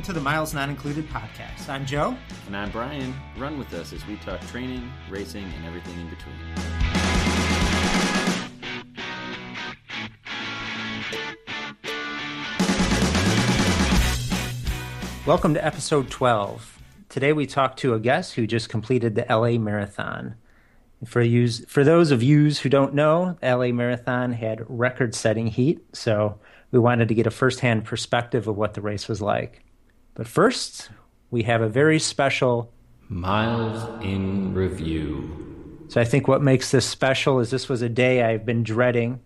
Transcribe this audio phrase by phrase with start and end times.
[0.00, 1.68] Welcome to the Miles Not Included podcast.
[1.68, 2.16] I'm Joe.
[2.46, 3.12] And I'm Brian.
[3.36, 6.36] Run with us as we talk training, racing, and everything in between.
[15.26, 16.78] Welcome to episode 12.
[17.10, 20.36] Today we talk to a guest who just completed the LA Marathon.
[21.04, 26.38] For yous, for those of yous who don't know, LA Marathon had record-setting heat, so
[26.70, 29.62] we wanted to get a first-hand perspective of what the race was like.
[30.20, 30.90] But first,
[31.30, 32.70] we have a very special
[33.08, 35.86] Miles in review.
[35.88, 39.20] So I think what makes this special is this was a day I've been dreading.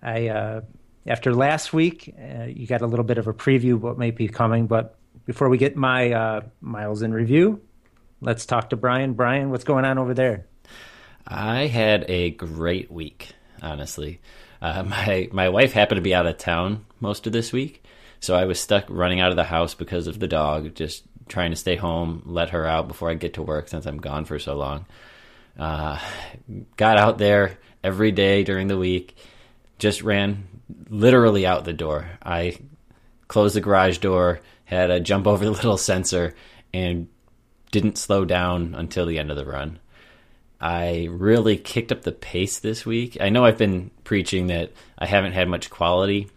[0.00, 0.60] I uh,
[1.08, 4.12] after last week, uh, you got a little bit of a preview of what may
[4.12, 4.68] be coming.
[4.68, 4.96] But
[5.26, 7.60] before we get my uh, miles in review,
[8.20, 9.14] let's talk to Brian.
[9.14, 10.46] Brian, what's going on over there?
[11.26, 14.20] I had a great week, honestly.
[14.60, 17.82] Uh, my my wife happened to be out of town most of this week,
[18.22, 20.76] so I was stuck running out of the house because of the dog.
[20.76, 23.98] Just trying to stay home, let her out before I get to work since I'm
[23.98, 24.86] gone for so long.
[25.58, 25.98] Uh,
[26.76, 29.16] got out there every day during the week.
[29.80, 30.46] Just ran
[30.88, 32.06] literally out the door.
[32.22, 32.58] I
[33.26, 36.36] closed the garage door, had a jump over the little sensor,
[36.72, 37.08] and
[37.72, 39.80] didn't slow down until the end of the run.
[40.60, 43.18] I really kicked up the pace this week.
[43.20, 46.30] I know I've been preaching that I haven't had much quality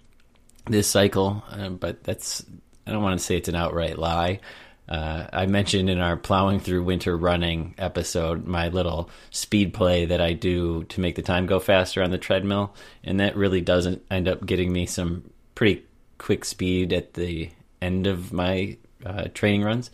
[0.66, 2.46] this cycle, uh, but that's
[2.86, 4.40] I don't want to say it's an outright lie.
[4.88, 10.22] Uh, I mentioned in our plowing through winter running episode my little speed play that
[10.22, 14.06] I do to make the time go faster on the treadmill, and that really doesn't
[14.12, 15.84] end up getting me some pretty
[16.18, 17.50] quick speed at the
[17.82, 19.90] end of my uh, training runs.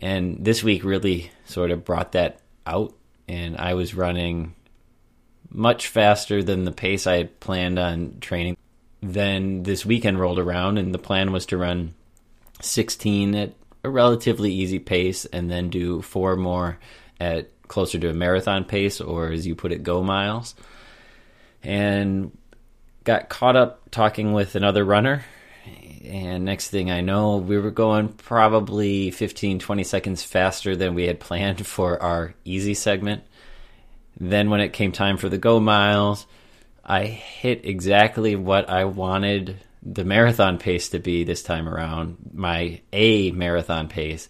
[0.00, 2.94] And this week really sort of brought that out,
[3.28, 4.54] and I was running
[5.50, 8.56] much faster than the pace I had planned on training.
[9.12, 11.94] Then this weekend rolled around, and the plan was to run
[12.60, 16.78] 16 at a relatively easy pace and then do four more
[17.20, 20.54] at closer to a marathon pace or as you put it go miles.
[21.62, 22.36] And
[23.04, 25.24] got caught up talking with another runner
[26.04, 31.06] and next thing i know we were going probably 15 20 seconds faster than we
[31.06, 33.22] had planned for our easy segment.
[34.18, 36.26] Then when it came time for the go miles
[36.86, 42.80] i hit exactly what i wanted the marathon pace to be this time around, my
[42.92, 44.28] A marathon pace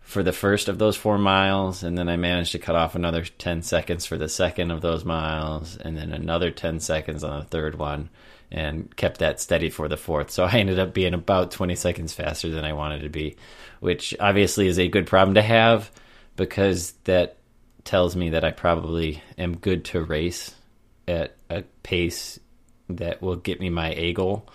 [0.00, 3.24] for the first of those four miles, and then I managed to cut off another
[3.24, 7.46] 10 seconds for the second of those miles, and then another 10 seconds on the
[7.46, 8.08] third one,
[8.52, 10.30] and kept that steady for the fourth.
[10.30, 13.36] So I ended up being about 20 seconds faster than I wanted to be,
[13.80, 15.90] which obviously is a good problem to have
[16.36, 17.36] because that
[17.82, 20.54] tells me that I probably am good to race
[21.08, 22.38] at a pace
[22.88, 24.48] that will get me my A goal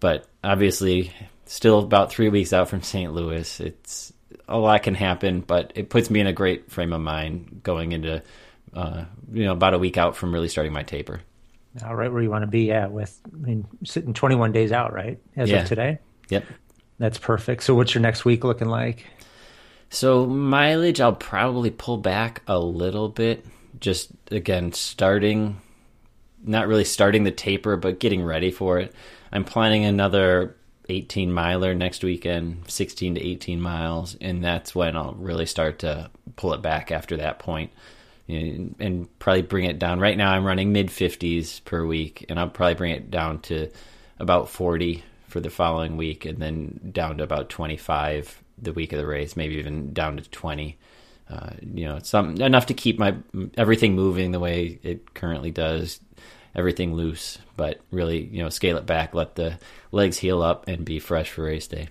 [0.00, 1.12] but obviously
[1.44, 3.12] still about three weeks out from St.
[3.12, 3.60] Louis.
[3.60, 4.12] It's
[4.48, 7.92] a lot can happen, but it puts me in a great frame of mind going
[7.92, 8.22] into
[8.74, 11.20] uh, you know about a week out from really starting my taper.
[11.84, 14.92] All right, where you want to be at with I mean sitting 21 days out,
[14.92, 15.18] right?
[15.36, 15.62] As Yeah.
[15.62, 15.98] of today.
[16.30, 16.44] Yep.
[16.98, 17.62] That's perfect.
[17.62, 19.04] So what's your next week looking like?
[19.90, 23.44] So mileage, I'll probably pull back a little bit.
[23.80, 25.60] Just again, starting,
[26.42, 28.94] not really starting the taper, but getting ready for it.
[29.32, 30.56] I'm planning another
[30.88, 36.10] 18 miler next weekend, 16 to 18 miles, and that's when I'll really start to
[36.36, 37.70] pull it back after that point,
[38.28, 40.00] and, probably bring it down.
[40.00, 43.70] Right now, I'm running mid 50s per week, and I'll probably bring it down to
[44.18, 48.98] about 40 for the following week, and then down to about 25 the week of
[48.98, 50.76] the race, maybe even down to 20.
[51.28, 53.14] Uh, you know, some enough to keep my
[53.56, 56.00] everything moving the way it currently does,
[56.54, 59.58] everything loose, but really, you know, scale it back, let the
[59.92, 61.88] legs heal up, and be fresh for race day.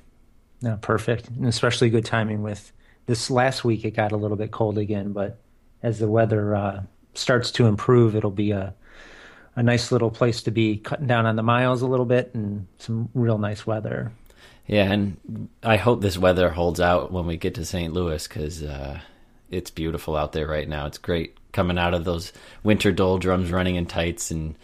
[0.61, 2.71] No, perfect, and especially good timing with
[3.06, 3.85] this last week.
[3.85, 5.39] It got a little bit cold again, but
[5.81, 6.83] as the weather uh,
[7.13, 8.73] starts to improve, it'll be a
[9.56, 12.65] a nice little place to be cutting down on the miles a little bit and
[12.77, 14.12] some real nice weather.
[14.67, 17.91] Yeah, and I hope this weather holds out when we get to St.
[17.91, 19.01] Louis because uh,
[19.51, 20.86] it's beautiful out there right now.
[20.86, 22.31] It's great coming out of those
[22.63, 24.56] winter doldrums, running in tights, and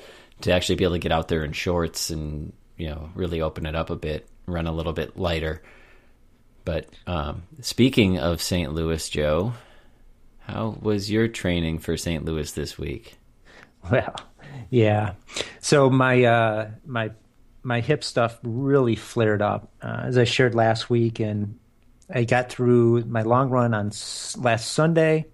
[0.42, 3.66] to actually be able to get out there in shorts and you know really open
[3.66, 5.62] it up a bit, run a little bit lighter.
[6.64, 8.74] But um, speaking of St.
[8.74, 9.54] Louis, Joe,
[10.42, 12.26] how was your training for St.
[12.26, 13.18] Louis this week?
[13.92, 14.16] Well,
[14.72, 15.14] yeah.
[15.60, 17.12] So my uh, my
[17.62, 21.60] my hip stuff really flared up uh, as I shared last week, and
[22.14, 23.92] I got through my long run on
[24.38, 25.26] last Sunday.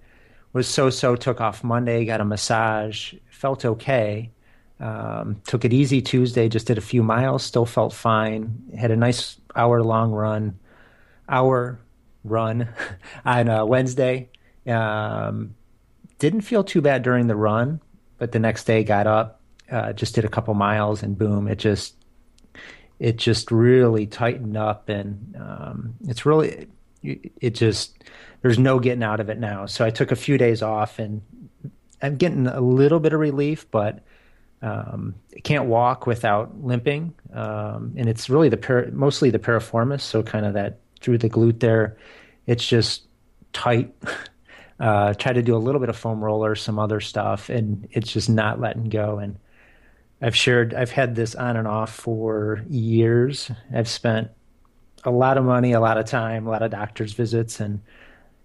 [0.53, 1.15] Was so so.
[1.15, 2.05] Took off Monday.
[2.05, 3.13] Got a massage.
[3.29, 4.31] Felt okay.
[4.81, 8.63] Um, took it easy Tuesday, just did a few miles, still felt fine.
[8.75, 10.57] Had a nice hour long run,
[11.29, 11.79] hour
[12.23, 12.67] run
[13.25, 14.29] on uh, Wednesday.
[14.65, 15.53] Um,
[16.17, 17.79] didn't feel too bad during the run,
[18.17, 21.59] but the next day got up, uh, just did a couple miles, and boom, it
[21.59, 21.95] just
[23.01, 26.67] it just really tightened up, and um, it's really
[27.01, 28.03] it just
[28.43, 29.65] there's no getting out of it now.
[29.65, 31.23] So I took a few days off, and
[32.03, 34.03] I'm getting a little bit of relief, but
[34.61, 40.21] um, I can't walk without limping, um, and it's really the mostly the piriformis, so
[40.21, 41.97] kind of that through the glute there.
[42.45, 43.07] It's just
[43.51, 43.93] tight.
[44.79, 48.11] Uh, try to do a little bit of foam roller, some other stuff, and it's
[48.11, 49.19] just not letting go.
[49.19, 49.37] And
[50.21, 53.51] I've shared, I've had this on and off for years.
[53.73, 54.29] I've spent
[55.03, 57.81] a lot of money, a lot of time, a lot of doctor's visits, and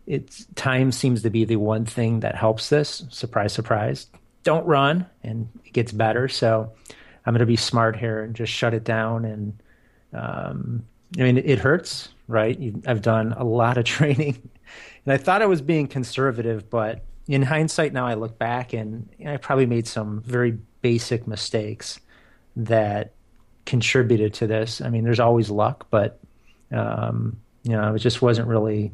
[0.07, 3.05] it's time seems to be the one thing that helps this.
[3.11, 4.07] Surprise, surprise.
[4.43, 6.29] Don't run, and it gets better.
[6.29, 6.73] So
[7.27, 9.25] I'm going to be smart here and just shut it down.
[9.25, 9.63] And
[10.15, 10.87] um,
[11.19, 12.59] I mean, it, it hurts, right?
[12.87, 14.49] I've done a lot of training
[15.07, 19.09] and I thought I was being conservative, but in hindsight, now I look back and
[19.25, 21.99] I probably made some very basic mistakes
[22.55, 23.11] that
[23.65, 24.81] contributed to this.
[24.81, 26.21] I mean, there's always luck, but
[26.71, 28.93] um, you know, it just wasn't really.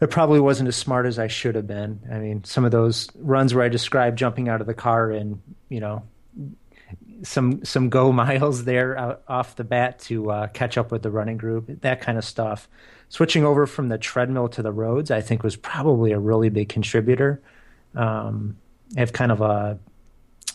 [0.00, 1.98] It probably wasn't as smart as I should have been.
[2.12, 5.42] I mean, some of those runs where I described jumping out of the car and
[5.68, 6.04] you know
[7.24, 11.10] some some go miles there out, off the bat to uh, catch up with the
[11.10, 12.68] running group, that kind of stuff.
[13.08, 16.68] Switching over from the treadmill to the roads, I think, was probably a really big
[16.68, 17.42] contributor.
[17.96, 18.58] Um,
[18.96, 19.78] I have kind of a,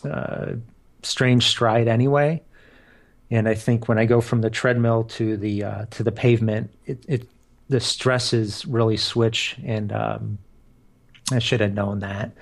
[0.04, 0.58] a
[1.02, 2.42] strange stride anyway,
[3.30, 6.70] and I think when I go from the treadmill to the uh, to the pavement,
[6.86, 7.28] it, it
[7.68, 10.38] the stresses really switch, and um,
[11.30, 12.32] I should have known that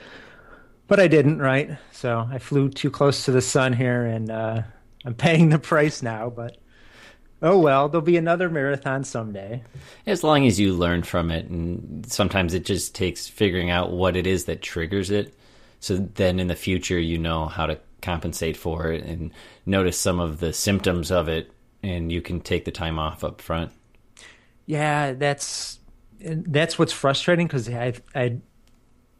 [0.90, 1.78] but I didn't, right?
[1.92, 4.62] So I flew too close to the sun here, and uh,
[5.04, 6.30] I'm paying the price now.
[6.30, 6.58] But
[7.40, 9.62] oh well, there'll be another marathon someday.
[10.04, 14.16] As long as you learn from it, and sometimes it just takes figuring out what
[14.16, 15.32] it is that triggers it.
[15.80, 19.32] So then in the future, you know how to compensate for it and
[19.66, 23.40] notice some of the symptoms of it, and you can take the time off up
[23.40, 23.72] front.
[24.66, 25.78] Yeah, that's
[26.20, 28.38] that's what's frustrating because I I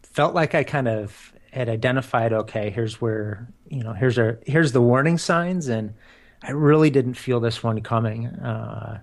[0.02, 4.72] felt like I kind of had identified okay here's where you know here's our here's
[4.72, 5.94] the warning signs and
[6.42, 9.00] i really didn't feel this one coming uh,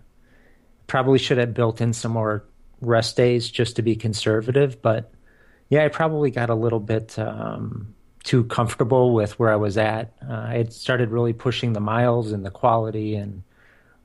[0.88, 2.45] probably should have built in some more
[2.80, 5.12] rest days just to be conservative but
[5.69, 7.94] yeah i probably got a little bit um,
[8.24, 12.31] too comfortable with where i was at uh, i had started really pushing the miles
[12.31, 13.44] and the quality and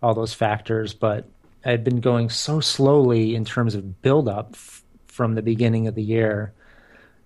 [0.03, 1.29] all those factors but
[1.64, 5.87] i had been going so slowly in terms of build up f- from the beginning
[5.87, 6.53] of the year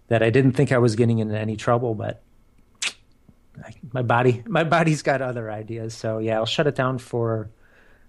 [0.08, 2.22] that I didn't think I was getting into any trouble, but
[3.92, 5.94] my body my body's got other ideas.
[5.94, 7.50] So yeah, I'll shut it down for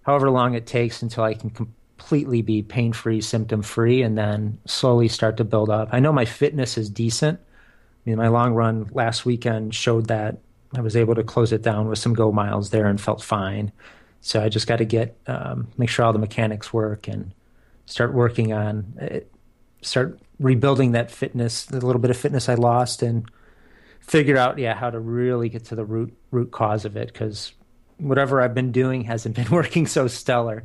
[0.04, 4.60] however long it takes until I can completely be pain free, symptom free, and then
[4.66, 5.90] slowly start to build up.
[5.92, 7.40] I know my fitness is decent.
[7.40, 10.38] I mean, my long run last weekend showed that
[10.76, 13.72] I was able to close it down with some go miles there and felt fine.
[14.22, 17.34] So I just got to get um, make sure all the mechanics work and
[17.86, 19.32] start working on it,
[19.82, 23.30] start rebuilding that fitness, the little bit of fitness I lost, and
[24.00, 27.12] figure out, yeah, how to really get to the root root cause of it.
[27.12, 27.54] Because
[27.98, 30.64] whatever I've been doing hasn't been working so stellar.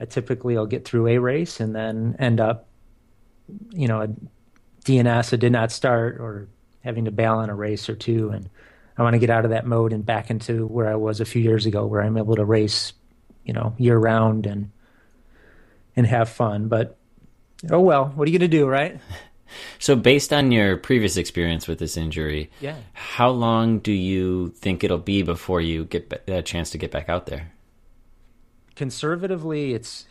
[0.00, 2.66] I typically I'll get through a race and then end up,
[3.70, 4.08] you know, a
[4.84, 6.48] DNS, that did not start, or
[6.82, 8.30] having to bail on a race or two.
[8.30, 8.48] And
[8.98, 11.24] I want to get out of that mode and back into where I was a
[11.24, 12.92] few years ago, where I'm able to race,
[13.44, 14.70] you know, year round and
[15.96, 16.68] and have fun.
[16.68, 16.96] But
[17.70, 19.00] oh well, what are you going to do, right?
[19.78, 24.82] So, based on your previous experience with this injury, yeah, how long do you think
[24.82, 27.52] it'll be before you get a chance to get back out there?
[28.74, 30.06] Conservatively, it's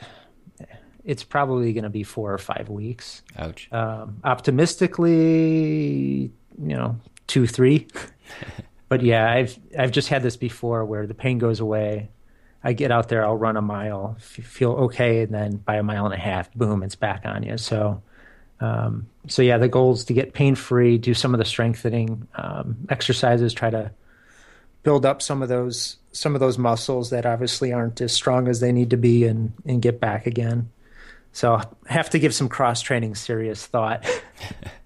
[1.03, 3.23] it's probably going to be four or five weeks.
[3.37, 3.67] Ouch.
[3.71, 7.87] Um, optimistically, you know, two, three.
[8.89, 12.09] but yeah, I've I've just had this before where the pain goes away,
[12.63, 16.05] I get out there, I'll run a mile, feel okay, and then by a mile
[16.05, 17.57] and a half, boom, it's back on you.
[17.57, 18.01] So,
[18.61, 22.25] um, so yeah, the goal is to get pain free, do some of the strengthening
[22.35, 23.91] um, exercises, try to
[24.83, 28.59] build up some of those some of those muscles that obviously aren't as strong as
[28.59, 30.69] they need to be, and and get back again.
[31.31, 34.05] So I have to give some cross training serious thought.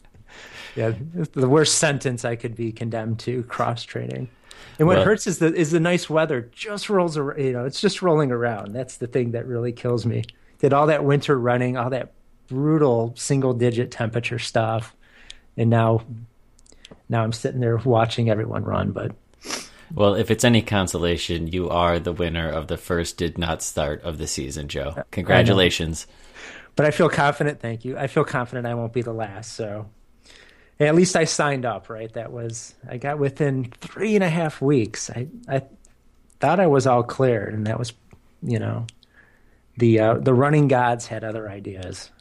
[0.76, 0.94] yeah,
[1.34, 4.30] the worst sentence I could be condemned to cross training.
[4.80, 7.42] And what well, hurts is the is the nice weather just rolls around.
[7.42, 8.74] You know, it's just rolling around.
[8.74, 10.24] That's the thing that really kills me.
[10.60, 12.14] Did all that winter running, all that
[12.48, 14.96] brutal single digit temperature stuff,
[15.58, 16.04] and now
[17.10, 18.92] now I'm sitting there watching everyone run.
[18.92, 19.16] But
[19.94, 24.02] well, if it's any consolation, you are the winner of the first did not start
[24.04, 25.04] of the season, Joe.
[25.12, 26.08] Congratulations.
[26.10, 26.14] I
[26.78, 27.60] but I feel confident.
[27.60, 27.98] Thank you.
[27.98, 29.54] I feel confident I won't be the last.
[29.54, 29.90] So
[30.80, 32.14] at least I signed up, right?
[32.14, 35.10] That was I got within three and a half weeks.
[35.10, 35.64] I I
[36.40, 37.94] thought I was all cleared, and that was,
[38.44, 38.86] you know,
[39.78, 42.12] the uh, the running gods had other ideas.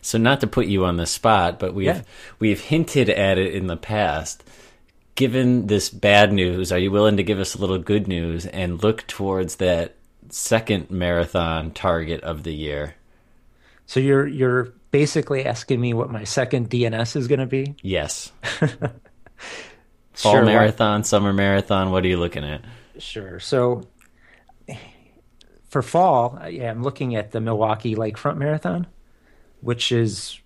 [0.00, 2.02] So not to put you on the spot, but we've yeah.
[2.40, 4.42] we've hinted at it in the past.
[5.14, 8.82] Given this bad news, are you willing to give us a little good news and
[8.82, 9.96] look towards that
[10.30, 12.94] second marathon target of the year?
[13.86, 17.74] So you're you're basically asking me what my second DNS is going to be?
[17.82, 18.32] Yes.
[20.12, 21.90] Fall sure, marathon, summer marathon.
[21.90, 22.62] What are you looking at?
[22.98, 23.40] Sure.
[23.40, 23.86] So
[25.68, 28.86] for fall, yeah, I'm looking at the Milwaukee Lakefront Marathon,
[29.62, 30.38] which is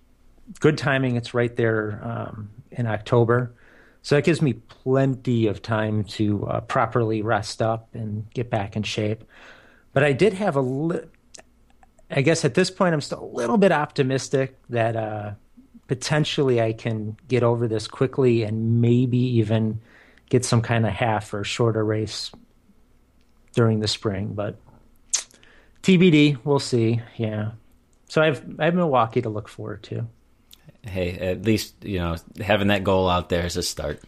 [0.61, 1.17] good timing.
[1.17, 3.53] It's right there um, in October.
[4.01, 8.75] So that gives me plenty of time to uh, properly rest up and get back
[8.75, 9.23] in shape.
[9.93, 11.05] But I did have a li-
[12.09, 15.31] I guess at this point, I'm still a little bit optimistic that uh,
[15.87, 19.81] potentially I can get over this quickly and maybe even
[20.29, 22.31] get some kind of half or shorter race
[23.53, 24.33] during the spring.
[24.33, 24.57] But
[25.83, 27.01] TBD, we'll see.
[27.17, 27.51] Yeah.
[28.07, 30.07] So I've I have Milwaukee to look forward to.
[30.87, 34.01] Hey, at least you know having that goal out there is a start.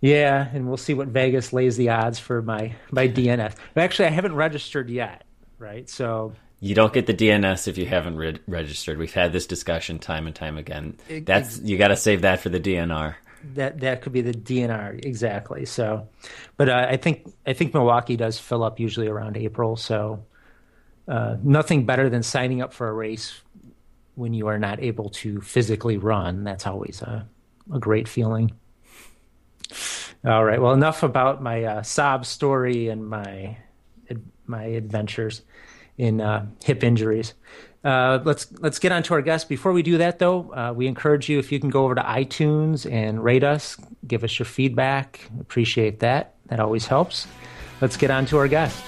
[0.00, 3.54] Yeah, and we'll see what Vegas lays the odds for my my DNS.
[3.76, 5.24] Actually, I haven't registered yet,
[5.58, 5.88] right?
[5.88, 8.98] So you don't get the DNS if you haven't re- registered.
[8.98, 10.96] We've had this discussion time and time again.
[11.08, 13.14] That's you got to save that for the DNR.
[13.54, 15.66] That that could be the DNR exactly.
[15.66, 16.08] So,
[16.56, 19.76] but uh, I think I think Milwaukee does fill up usually around April.
[19.76, 20.24] So,
[21.06, 23.40] uh, nothing better than signing up for a race
[24.16, 26.44] when you are not able to physically run.
[26.44, 27.28] That's always a
[27.72, 28.52] a great feeling.
[30.24, 30.60] All right.
[30.60, 33.56] Well, enough about my uh, sob story and my
[34.46, 35.42] my adventures
[35.98, 37.34] in uh, hip injuries.
[37.84, 39.48] Uh, let's let's get on to our guest.
[39.48, 42.02] Before we do that, though, uh, we encourage you if you can go over to
[42.02, 45.30] iTunes and rate us, give us your feedback.
[45.40, 46.34] Appreciate that.
[46.46, 47.26] That always helps.
[47.80, 48.82] Let's get on to our guest.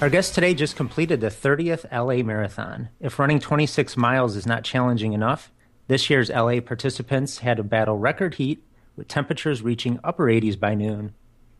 [0.00, 2.88] Our guest today just completed the 30th LA Marathon.
[3.00, 5.50] If running 26 miles is not challenging enough,
[5.88, 8.62] this year's LA participants had to battle record heat
[8.94, 11.14] with temperatures reaching upper 80s by noon.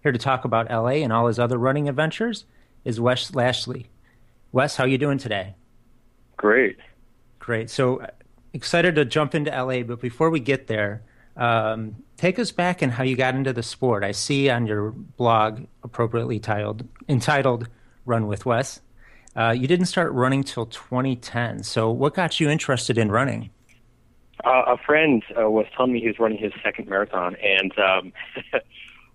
[0.05, 2.45] Here to talk about LA and all his other running adventures
[2.85, 3.91] is Wes Lashley.
[4.53, 5.57] Wes, how are you doing today?
[6.37, 6.77] Great.
[7.41, 7.71] Great.
[7.71, 8.07] So
[8.53, 11.03] excited to jump into LA, but before we get there,
[11.37, 14.05] um, take us back and how you got into the sport.
[14.05, 17.69] I see on your blog, appropriately titled entitled
[18.09, 18.81] "Run with Wes."
[19.37, 21.63] Uh, you didn't start running till 2010.
[21.63, 23.51] So, what got you interested in running?
[24.45, 28.13] Uh, a friend uh, was telling me he was running his second marathon, and um,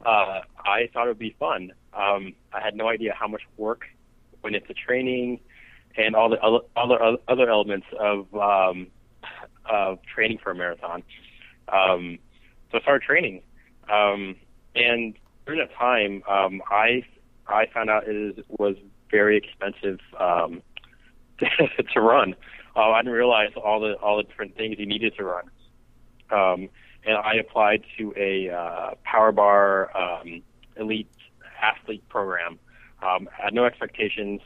[0.06, 1.72] uh, I thought it would be fun.
[1.94, 3.86] Um, I had no idea how much work
[4.44, 5.40] went into training
[5.96, 8.88] and all the other other, other elements of um,
[9.66, 11.04] of training for a marathon.
[11.70, 12.20] Um,
[12.72, 13.42] so I started training,
[13.90, 14.36] um,
[14.76, 17.04] and during that time, um, I
[17.48, 18.76] I found out it was
[19.12, 20.62] very expensive um,
[21.40, 22.36] to, run.
[22.76, 25.46] Uh, I didn't realize all the all the different things you needed to run.
[26.32, 26.70] Um,
[27.06, 30.42] and I applied to a uh, Power Bar um,
[30.78, 31.10] elite
[31.62, 32.60] athlete program.
[33.02, 34.42] Um, I had no expectations.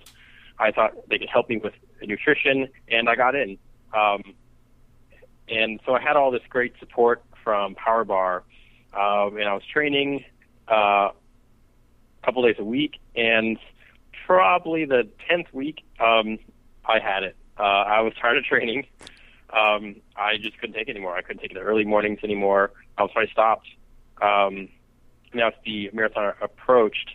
[0.60, 3.58] I thought they could help me with nutrition, and I got in.
[3.94, 4.24] Um,
[5.48, 8.44] and so I had all this great support from Power Bar,
[8.94, 10.26] um, and I was training
[10.68, 11.10] uh,
[12.28, 13.00] couple days a week.
[13.16, 13.58] And
[14.26, 16.38] probably the tenth week, um,
[16.86, 17.38] I had it.
[17.58, 18.86] Uh, I was tired of training.
[19.50, 21.16] Um, I just couldn't take it anymore.
[21.16, 22.72] I couldn't take the early mornings anymore.
[23.00, 23.68] Was so I stopped.
[24.22, 24.68] Um,
[25.34, 27.12] now, as the marathon approached,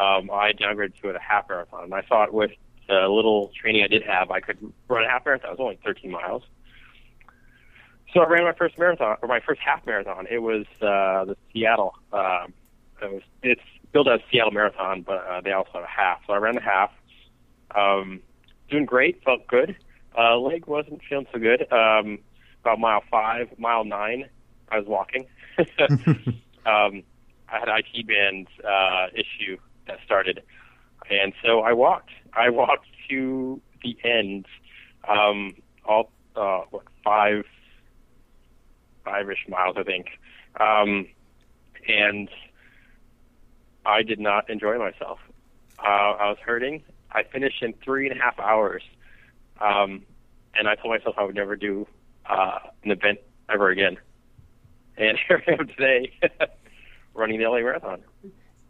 [0.00, 1.84] um, I downgraded to a half marathon.
[1.84, 2.52] And I thought with
[2.88, 5.50] the little training I did have, I could run a half marathon.
[5.50, 6.42] It was only 13 miles.
[8.14, 10.26] So I ran my first marathon, or my first half marathon.
[10.30, 11.94] It was uh, the Seattle.
[12.12, 12.54] Was,
[13.42, 13.60] it's
[13.92, 16.20] billed as Seattle Marathon, but uh, they also have a half.
[16.26, 16.90] So I ran the half.
[17.74, 18.20] Um,
[18.70, 19.76] doing great, felt good.
[20.16, 21.70] Uh, leg wasn't feeling so good.
[21.72, 22.18] Um,
[22.62, 24.28] about mile five, mile nine,
[24.70, 25.26] I was walking.
[26.66, 27.02] um,
[27.48, 30.42] I had IT band uh, issue that started,
[31.10, 32.10] and so I walked.
[32.32, 34.46] I walked to the end,
[35.08, 37.44] um, all uh, what five,
[39.04, 40.06] five-ish miles, I think,
[40.58, 41.06] um,
[41.86, 42.28] and
[43.86, 45.18] I did not enjoy myself.
[45.78, 46.82] Uh, I was hurting.
[47.12, 48.82] I finished in three and a half hours,
[49.60, 50.02] um,
[50.54, 51.86] and I told myself I would never do
[52.26, 53.96] uh, an event ever again.
[54.96, 56.12] And here I am today,
[57.14, 58.02] running the LA Marathon.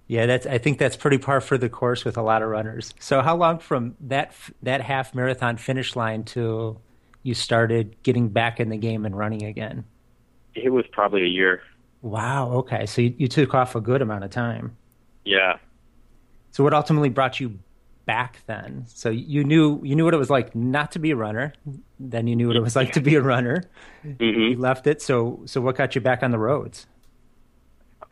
[0.06, 0.46] Yeah, that's.
[0.46, 2.92] I think that's pretty par for the course with a lot of runners.
[2.98, 6.78] So, how long from that that half marathon finish line to
[7.22, 9.84] you started getting back in the game and running again?
[10.54, 11.62] It was probably a year.
[12.02, 12.52] Wow.
[12.52, 14.76] Okay, so you, you took off a good amount of time.
[15.24, 15.58] Yeah.
[16.50, 17.58] So, what ultimately brought you
[18.06, 18.84] back then?
[18.86, 21.52] So you knew you knew what it was like not to be a runner.
[21.98, 23.64] Then you knew what it was like to be a runner.
[24.04, 24.52] Mm-hmm.
[24.52, 25.00] You left it.
[25.00, 26.86] So, so what got you back on the roads?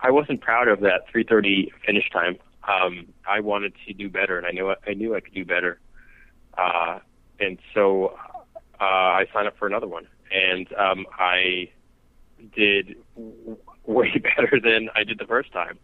[0.00, 2.38] I wasn't proud of that 3:30 finish time.
[2.66, 5.78] Um, I wanted to do better, and I knew I knew I could do better.
[6.56, 7.00] Uh,
[7.38, 8.16] and so
[8.80, 11.70] uh, I signed up for another one, and um, I
[12.56, 15.78] did w- way better than I did the first time.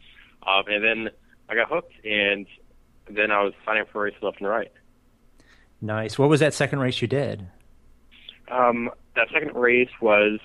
[0.49, 1.11] Um, and then
[1.49, 2.47] I got hooked, and
[3.11, 4.73] then I was signing up for races left and right.
[5.81, 6.19] Nice.
[6.19, 7.47] What was that second race you did?
[8.51, 10.41] Um, that second race was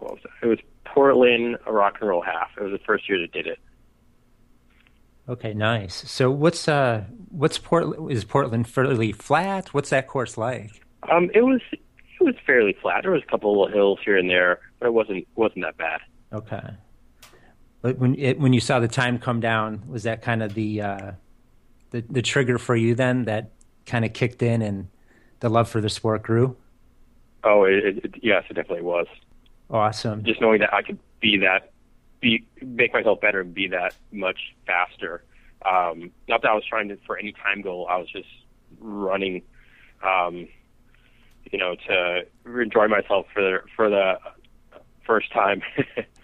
[0.00, 0.46] what was it?
[0.46, 2.50] It was Portland a rock and roll half.
[2.56, 3.58] It was the first year that did it.
[5.28, 5.94] Okay, nice.
[6.10, 9.72] So what's uh what's Portland is Portland fairly flat?
[9.72, 10.84] What's that course like?
[11.10, 11.80] Um, it was it
[12.20, 13.02] was fairly flat.
[13.02, 16.00] There was a couple of hills here and there, but it wasn't wasn't that bad.
[16.32, 16.74] Okay.
[17.82, 20.82] But when it, when you saw the time come down, was that kind of the
[20.82, 21.12] uh,
[21.90, 23.50] the the trigger for you then that
[23.86, 24.88] kind of kicked in and
[25.40, 26.56] the love for the sport grew?
[27.42, 29.06] Oh, it, it, yes, it definitely was.
[29.70, 30.24] Awesome.
[30.24, 31.72] Just knowing that I could be that,
[32.20, 35.22] be make myself better and be that much faster.
[35.64, 37.86] Um, not that I was trying to for any time goal.
[37.88, 38.28] I was just
[38.78, 39.42] running,
[40.02, 40.48] um,
[41.50, 42.22] you know, to
[42.60, 44.18] enjoy myself for the for the
[45.06, 45.62] first time.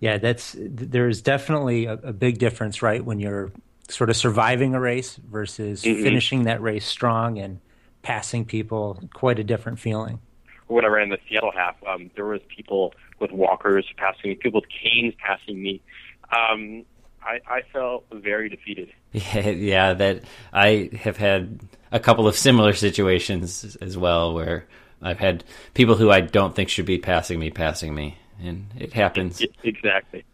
[0.00, 3.04] yeah, that's there's definitely a, a, big difference, right?
[3.04, 3.50] When you're
[3.88, 6.02] sort of surviving a race versus mm-hmm.
[6.02, 7.60] finishing that race strong and
[8.02, 9.00] passing people.
[9.14, 10.20] Quite a different feeling
[10.68, 14.60] when I ran the Seattle half, um, there was people with walkers passing me, people
[14.60, 15.80] with canes passing me.
[16.24, 16.84] Um,
[17.22, 18.92] I, I felt very defeated.
[19.12, 21.60] Yeah, yeah, that I have had
[21.92, 24.66] a couple of similar situations as well where
[25.02, 28.92] I've had people who I don't think should be passing me passing me, and it
[28.92, 29.42] happens.
[29.62, 30.24] Exactly.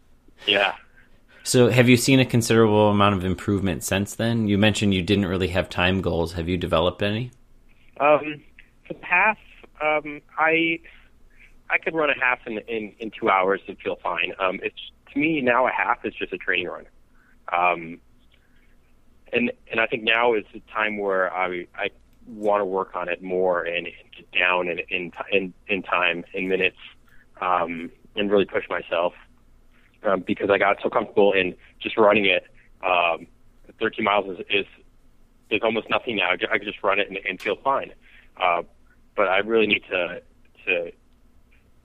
[0.45, 0.75] Yeah.
[1.43, 4.47] So, have you seen a considerable amount of improvement since then?
[4.47, 6.33] You mentioned you didn't really have time goals.
[6.33, 7.31] Have you developed any?
[7.99, 8.41] Um,
[8.87, 9.37] the half,
[9.81, 10.79] um, I
[11.69, 14.33] I could run a half in, in in two hours and feel fine.
[14.39, 16.85] Um, it's to me now a half is just a training run,
[17.51, 17.99] um,
[19.33, 21.89] and and I think now is the time where I I
[22.27, 26.23] want to work on it more and, and get down in in in, in time
[26.33, 26.77] in minutes,
[27.43, 29.13] um, and really push myself
[30.03, 32.45] um, because I got so comfortable in just running it.
[32.83, 33.27] Um,
[33.79, 34.65] 13 miles is, is
[35.49, 36.31] is almost nothing now.
[36.31, 37.93] I can just run it and, and feel fine.
[38.41, 38.63] Uh,
[39.15, 40.21] but I really need to
[40.65, 40.91] to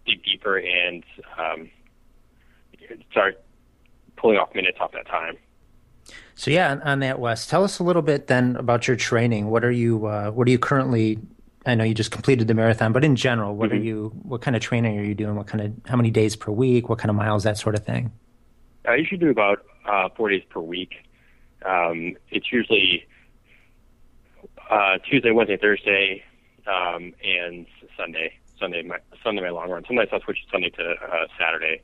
[0.07, 1.05] dig deeper and
[1.39, 1.71] um,
[3.11, 3.43] start
[4.17, 5.37] pulling off minutes off that time.
[6.35, 9.51] So yeah, on, that Wes, tell us a little bit then about your training.
[9.51, 11.19] What are you uh, What are you currently?
[11.69, 13.79] I know you just completed the marathon, but in general, what mm-hmm.
[13.79, 14.13] are you?
[14.23, 15.37] What kind of training are you doing?
[15.37, 16.89] What kind of how many days per week?
[16.89, 17.45] What kind of miles?
[17.45, 18.11] That sort of thing.
[18.87, 20.95] I usually do about uh, four days per week.
[21.65, 23.07] Um, it's usually
[24.71, 26.25] uh, Tuesday, Wednesday, Thursday,
[26.67, 28.33] um, and Sunday.
[28.59, 29.85] Sunday, my Sunday, my long run.
[29.87, 31.83] Sometimes I'll switch Sunday to uh, Saturday.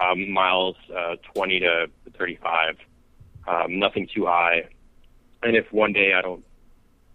[0.00, 2.76] Um, miles uh, 20 to 35.
[3.46, 4.68] Um, nothing too high.
[5.42, 6.44] And if one day I don't,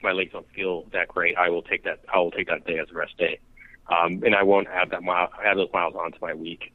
[0.03, 1.99] my legs don't feel that great, I will take that.
[2.13, 3.39] I will take that day as a rest day,
[3.87, 6.73] um, and I won't add that mile, add those miles onto my week.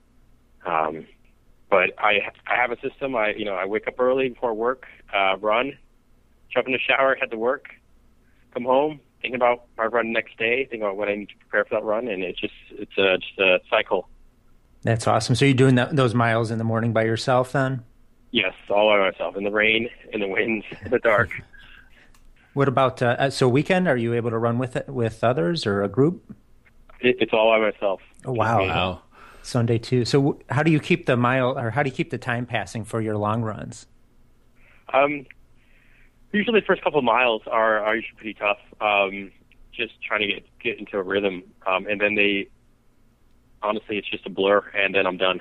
[0.67, 1.07] Um,
[1.71, 3.15] but I, I have a system.
[3.15, 5.77] I, you know, I wake up early before work, uh, run,
[6.53, 7.69] jump in the shower, head to work,
[8.55, 11.65] come home, think about my run next day, think about what I need to prepare
[11.65, 14.09] for that run, and it's just it's a, just a cycle.
[14.83, 15.35] That's awesome.
[15.35, 17.85] So you're doing that, those miles in the morning by yourself then?
[18.31, 21.31] Yes, all by myself in the rain, in the wind, in the dark.
[22.55, 23.89] what about uh, uh, so weekend?
[23.89, 26.35] Are you able to run with it, with others or a group?
[27.01, 28.01] It, it's all by myself.
[28.25, 28.61] Oh, wow!
[28.61, 29.03] Wow.
[29.43, 30.05] Sunday too.
[30.05, 32.85] So how do you keep the mile or how do you keep the time passing
[32.85, 33.87] for your long runs?
[34.93, 35.27] Um,
[36.33, 38.59] usually the first couple of miles are, are usually pretty tough.
[38.81, 39.33] Um,
[39.73, 42.49] just trying to get get into a rhythm, um, and then they
[43.63, 45.41] honestly it's just a blur, and then I'm done.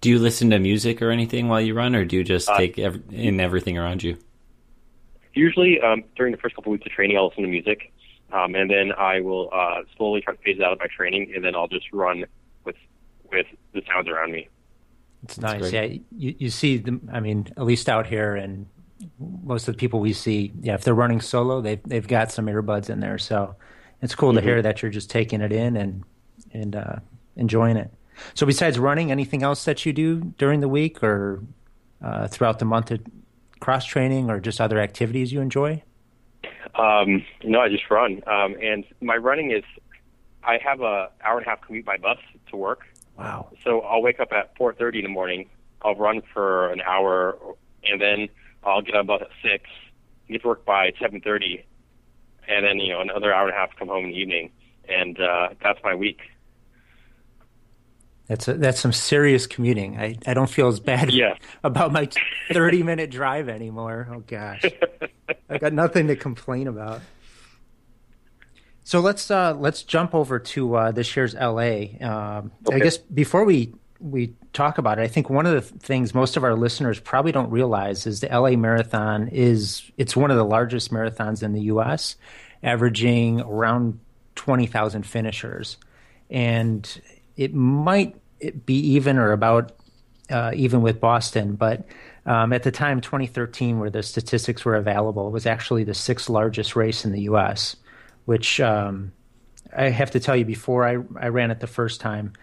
[0.00, 2.56] Do you listen to music or anything while you run, or do you just uh,
[2.56, 4.18] take every, in everything around you?
[5.38, 7.92] Usually, um, during the first couple of weeks of training, I'll listen to music,
[8.32, 11.32] um, and then I will uh, slowly try to phase it out of my training,
[11.32, 12.24] and then I'll just run
[12.64, 12.74] with
[13.30, 14.48] with the sounds around me.
[15.22, 15.72] It's nice.
[15.72, 15.84] Yeah,
[16.16, 17.08] you you see them.
[17.12, 18.66] I mean, at least out here, and
[19.44, 22.46] most of the people we see, yeah, if they're running solo, they've they've got some
[22.46, 23.18] earbuds in there.
[23.18, 23.54] So
[24.02, 24.38] it's cool mm-hmm.
[24.38, 26.02] to hear that you're just taking it in and
[26.52, 26.96] and uh,
[27.36, 27.92] enjoying it.
[28.34, 31.44] So besides running, anything else that you do during the week or
[32.02, 33.00] uh, throughout the month of
[33.60, 35.82] cross training or just other activities you enjoy?
[36.74, 38.22] Um, no, I just run.
[38.26, 39.64] Um, and my running is,
[40.44, 42.18] I have a hour and a half commute by bus
[42.50, 42.86] to work.
[43.18, 43.48] Wow.
[43.64, 45.48] So I'll wake up at 4.30 in the morning.
[45.82, 47.36] I'll run for an hour
[47.84, 48.28] and then
[48.64, 49.64] I'll get on bus at 6,
[50.28, 51.62] get to work by 7.30
[52.48, 54.50] and then, you know, another hour and a half to come home in the evening.
[54.88, 56.20] And, uh, that's my week.
[58.28, 59.98] That's a, that's some serious commuting.
[59.98, 61.34] I, I don't feel as bad yeah.
[61.64, 62.08] about my
[62.52, 64.06] 30 minute drive anymore.
[64.12, 64.64] Oh gosh.
[65.48, 67.00] I got nothing to complain about.
[68.84, 71.98] So let's uh, let's jump over to uh, this year's LA.
[72.00, 72.76] Um, okay.
[72.76, 76.36] I guess before we we talk about it, I think one of the things most
[76.36, 80.44] of our listeners probably don't realize is the LA Marathon is it's one of the
[80.44, 82.16] largest marathons in the U.S.,
[82.62, 84.00] averaging around
[84.34, 85.76] twenty thousand finishers,
[86.30, 87.00] and
[87.38, 88.16] it might
[88.66, 89.72] be even or about
[90.28, 91.86] uh, even with Boston, but
[92.26, 96.28] um, at the time, 2013, where the statistics were available, it was actually the sixth
[96.28, 97.76] largest race in the U.S.,
[98.26, 99.12] which um,
[99.74, 102.34] I have to tell you, before I, I ran it the first time,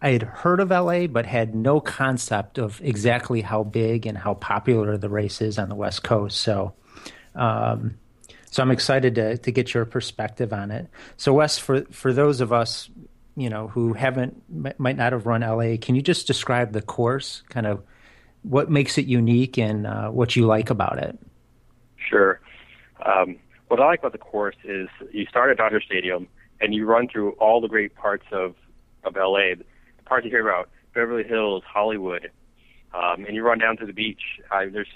[0.00, 4.34] I had heard of LA, but had no concept of exactly how big and how
[4.34, 6.40] popular the race is on the West Coast.
[6.40, 6.74] So,
[7.34, 7.98] um,
[8.50, 10.88] so I'm excited to to get your perspective on it.
[11.16, 12.90] So, Wes, for for those of us
[13.36, 14.42] you know who haven't
[14.78, 17.82] might not have run LA, can you just describe the course, kind of
[18.42, 21.18] what makes it unique and uh, what you like about it?
[21.96, 22.40] Sure.
[23.04, 23.36] Um,
[23.68, 26.28] what I like about the course is you start at Dodger Stadium
[26.60, 28.54] and you run through all the great parts of
[29.04, 29.64] of LA, the
[30.04, 32.30] parts you hear about Beverly Hills, Hollywood,
[32.94, 34.22] um, and you run down to the beach.
[34.50, 34.88] There's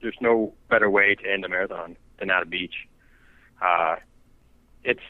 [0.00, 2.88] there's no better way to end a marathon than at a beach.
[3.60, 3.96] Uh,
[4.84, 5.02] it's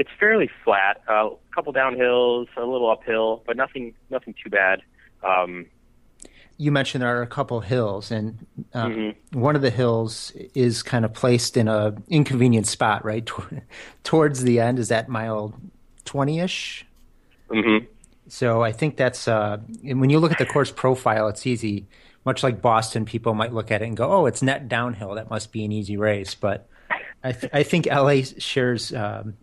[0.00, 1.02] it's fairly flat.
[1.06, 4.80] Uh, a couple downhills, a little uphill, but nothing nothing too bad.
[5.22, 5.66] Um,
[6.56, 9.38] you mentioned there are a couple hills, and uh, mm-hmm.
[9.38, 13.28] one of the hills is kind of placed in a inconvenient spot, right
[14.04, 14.78] towards the end.
[14.78, 15.52] Is that mile
[16.06, 16.86] twenty ish?
[17.50, 17.84] Mm-hmm.
[18.28, 21.86] So I think that's uh, when you look at the course profile, it's easy.
[22.24, 25.14] Much like Boston, people might look at it and go, "Oh, it's net downhill.
[25.16, 26.68] That must be an easy race." But
[27.22, 29.34] I, th- I think LA shares um,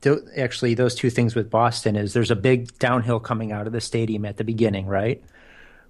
[0.00, 3.72] th- actually those two things with Boston is there's a big downhill coming out of
[3.72, 5.22] the stadium at the beginning, right?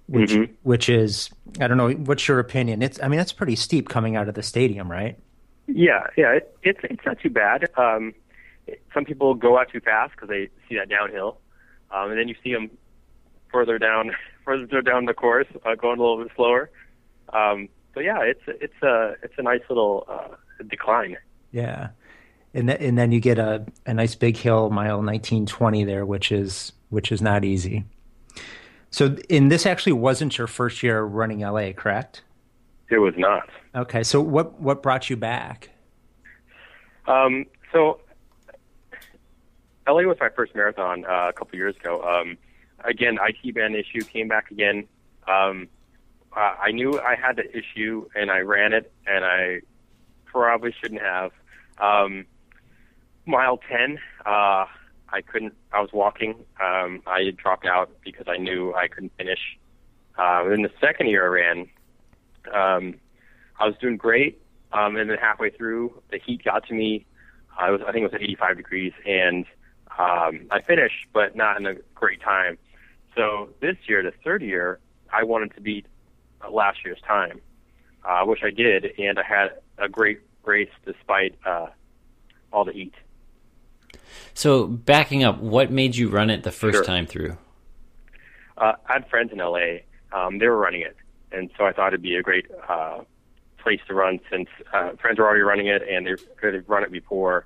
[0.07, 0.53] Which mm-hmm.
[0.63, 2.81] which is I don't know what's your opinion?
[2.81, 5.17] It's I mean that's pretty steep coming out of the stadium, right?
[5.67, 7.69] Yeah, yeah, it, it's it's not too bad.
[7.77, 8.13] Um,
[8.93, 11.37] some people go out too fast because they see that downhill,
[11.91, 12.71] um, and then you see them
[13.51, 14.11] further down
[14.45, 16.69] further down the course uh, going a little bit slower.
[17.31, 20.35] Um, but yeah, it's it's a it's a nice little uh,
[20.67, 21.17] decline.
[21.51, 21.89] Yeah
[22.53, 26.31] and th- and then you get a, a nice big hill mile 1920 there which
[26.31, 27.85] is which is not easy.
[28.89, 32.23] So and this actually wasn't your first year running la correct?
[32.89, 33.49] It was not.
[33.75, 35.69] Okay so what what brought you back?
[37.07, 37.99] Um, so
[39.87, 42.01] la was my first marathon uh, a couple years ago.
[42.03, 42.37] Um,
[42.83, 44.87] again it band issue came back again.
[45.27, 45.67] Um,
[46.33, 49.59] i knew i had the issue and i ran it and i
[50.31, 51.31] probably shouldn't have.
[51.77, 52.25] Um,
[53.25, 54.65] mile 10, uh,
[55.13, 56.45] I couldn't, I was walking.
[56.63, 59.57] Um, I had dropped out because I knew I couldn't finish.
[60.17, 61.59] Uh, then the second year I ran,
[62.53, 62.95] um,
[63.59, 64.41] I was doing great.
[64.73, 67.05] Um, and then halfway through, the heat got to me.
[67.57, 69.45] I was, I think it was at 85 degrees, and
[69.99, 72.57] um, I finished, but not in a great time.
[73.15, 74.79] So this year, the third year,
[75.11, 75.85] I wanted to beat
[76.49, 77.41] last year's time,
[78.05, 81.67] uh, which I did, and I had a great race despite uh,
[82.53, 82.93] all the heat.
[84.33, 86.83] So backing up, what made you run it the first sure.
[86.83, 87.37] time through?
[88.57, 89.79] Uh, I had friends in LA.
[90.13, 90.95] Um, they were running it,
[91.31, 92.99] and so I thought it'd be a great uh,
[93.61, 96.91] place to run since uh, friends were already running it and they have run it
[96.91, 97.45] before,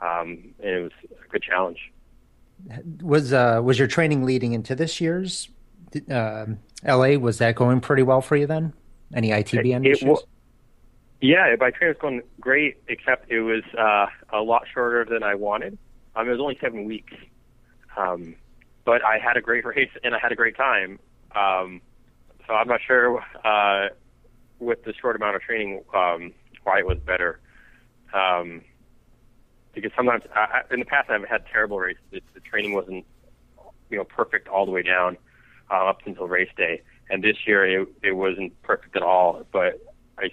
[0.00, 0.92] um, and it was
[1.24, 1.78] a good challenge.
[3.02, 5.48] Was uh, was your training leading into this year's
[6.10, 6.46] uh,
[6.86, 7.16] LA?
[7.16, 8.72] Was that going pretty well for you then?
[9.14, 10.22] Any ITBN it, issues?
[11.20, 15.34] yeah, my training was going great, except it was uh, a lot shorter than I
[15.34, 15.78] wanted.
[16.14, 17.12] Um, it was only seven weeks,
[17.96, 18.34] um,
[18.84, 20.98] but I had a great race and I had a great time.
[21.34, 21.80] Um,
[22.46, 23.88] so I'm not sure uh,
[24.58, 26.32] with the short amount of training um,
[26.64, 27.40] why it was better.
[28.12, 28.62] Um,
[29.74, 32.02] because sometimes I, in the past I've had terrible races.
[32.10, 33.06] The, the training wasn't
[33.90, 35.16] you know perfect all the way down.
[35.72, 36.82] uh, up until race day.
[37.10, 39.80] And this year it, it wasn't perfect at all, but
[40.18, 40.30] I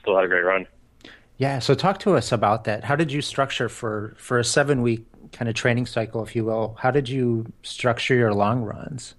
[0.00, 0.66] still had a great run.
[1.36, 1.60] Yeah.
[1.60, 2.84] So talk to us about that.
[2.84, 6.44] How did you structure for for a seven week kind of training cycle, if you
[6.44, 6.76] will?
[6.80, 9.14] How did you structure your long runs?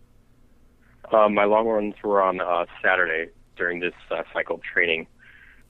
[1.12, 5.08] Um, my long runs were on uh, Saturday during this uh, cycle of training,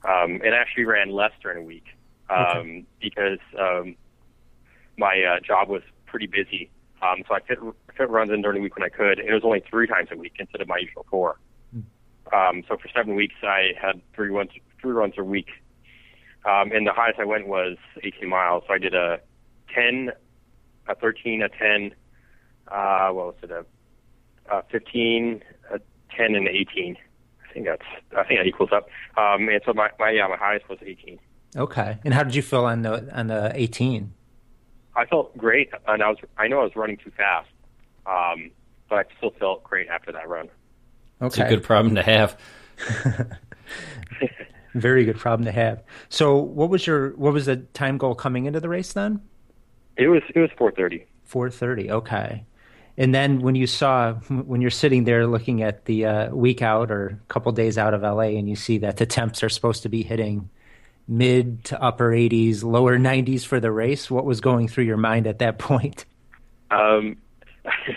[0.06, 1.86] um, and I actually ran less during the week
[2.28, 2.84] um, okay.
[3.00, 3.96] because um,
[4.98, 6.70] my uh, job was pretty busy.
[7.02, 7.58] Um, so I fit,
[7.96, 10.08] fit runs in during the week when I could, and it was only three times
[10.12, 11.38] a week instead of my usual four.
[11.74, 11.84] Mm.
[12.32, 14.50] Um, so for seven weeks, I had three runs,
[14.80, 15.48] three runs a week,
[16.44, 18.64] um, and the highest I went was 18 miles.
[18.66, 19.20] So I did a
[19.74, 20.10] 10,
[20.90, 21.94] a 13, a 10,
[22.68, 23.64] uh, what was it, a,
[24.54, 25.80] a 15, a
[26.16, 26.96] 10, and 18.
[27.48, 27.82] I think that's,
[28.16, 28.88] I think that equals up.
[29.16, 31.18] Um, and so my, my, yeah, my highest was 18.
[31.56, 31.98] Okay.
[32.04, 34.12] And how did you feel on the, on the 18?
[34.96, 37.48] I felt great, and I was, I know I was running too fast.
[38.06, 38.50] Um,
[38.90, 40.48] but I still felt great after that run.
[41.22, 41.26] Okay.
[41.26, 42.36] It's a good problem to have.
[44.74, 45.82] Very good problem to have.
[46.08, 49.20] So, what was your what was the time goal coming into the race then?
[49.96, 51.06] It was it was four thirty.
[51.24, 51.90] Four thirty.
[51.90, 52.44] Okay.
[52.96, 56.90] And then when you saw when you're sitting there looking at the uh, week out
[56.90, 59.82] or a couple days out of LA, and you see that the temps are supposed
[59.84, 60.50] to be hitting
[61.10, 65.26] mid to upper 80s, lower 90s for the race, what was going through your mind
[65.26, 66.06] at that point?
[66.70, 67.16] Um,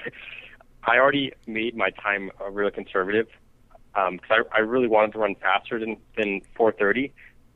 [0.85, 3.27] I already made my time uh, really conservative
[3.93, 7.11] because um, I, I really wanted to run faster than than 4:30,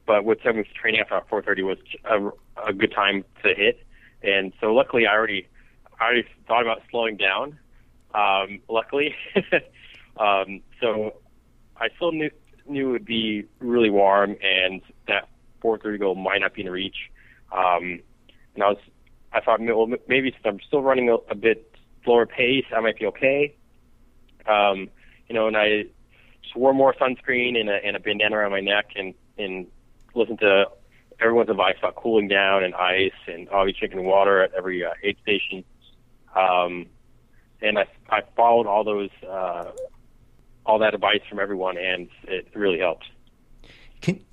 [0.06, 3.86] but with seven weeks training after 4:30 was a, a good time to hit,
[4.24, 5.48] and so luckily I already
[6.00, 7.60] I already thought about slowing down.
[8.14, 9.16] Um, luckily,
[10.18, 11.14] um, so
[11.76, 12.30] I still knew
[12.68, 15.30] knew it would be really warm and that
[15.64, 17.12] 4:30 goal might not be in reach.
[17.52, 18.02] Um,
[18.56, 18.78] and I was
[19.34, 22.98] I thought well, maybe since I'm still running a, a bit slower pace, I might
[22.98, 23.56] be okay.
[24.48, 24.90] Um,
[25.28, 25.84] you know, and I
[26.42, 29.68] just wore more sunscreen and a, and a bandana around my neck and, and
[30.16, 30.66] listened to
[31.20, 35.18] everyone's advice about cooling down and ice and always drinking water at every uh, aid
[35.22, 35.64] station.
[36.36, 36.88] Um,
[37.62, 39.72] and I, I followed all those, uh,
[40.66, 43.06] all that advice from everyone and it really helped.
[44.02, 44.24] Can,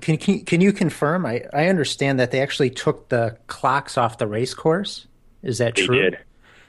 [0.00, 1.24] can, can, can you confirm?
[1.24, 5.06] I, I understand that they actually took the clocks off the race course.
[5.42, 6.02] Is that they true?
[6.02, 6.18] Did.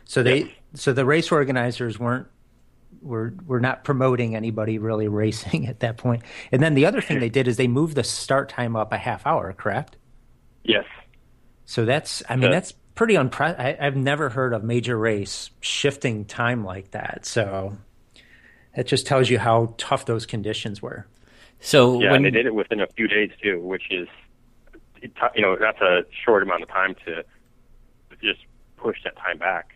[0.06, 2.28] So they, so the race organizers weren't
[3.02, 6.24] we're we're not promoting anybody really racing at that point.
[6.52, 8.98] And then the other thing they did is they moved the start time up a
[8.98, 9.98] half hour, correct?
[10.64, 10.86] Yes.
[11.66, 13.80] So that's I mean that's pretty unprecedented.
[13.80, 17.26] I've never heard of major race shifting time like that.
[17.26, 17.78] So
[18.76, 21.08] that just tells you how tough those conditions were.
[21.60, 24.08] So yeah, when they did it within a few days too, which is
[25.02, 27.24] you know that's a short amount of time to
[28.22, 28.46] just
[28.78, 29.76] push that time back.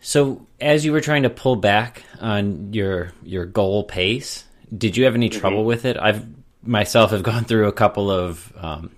[0.00, 4.44] So, as you were trying to pull back on your your goal pace,
[4.76, 5.40] did you have any mm-hmm.
[5.40, 5.96] trouble with it?
[5.96, 6.26] I've
[6.62, 8.90] myself have gone through a couple of um,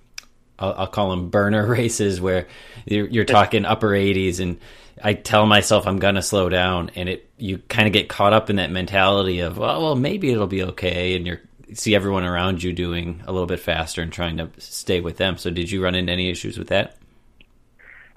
[0.59, 2.49] I'll, I'll, call them burner races where
[2.85, 4.59] you're, you're talking upper 80s, and
[5.03, 8.51] I tell myself I'm gonna slow down, and it you kind of get caught up
[8.51, 11.41] in that mentality of well, well maybe it'll be okay, and you're
[11.75, 15.37] see everyone around you doing a little bit faster and trying to stay with them.
[15.39, 16.97] So, did you run into any issues with that?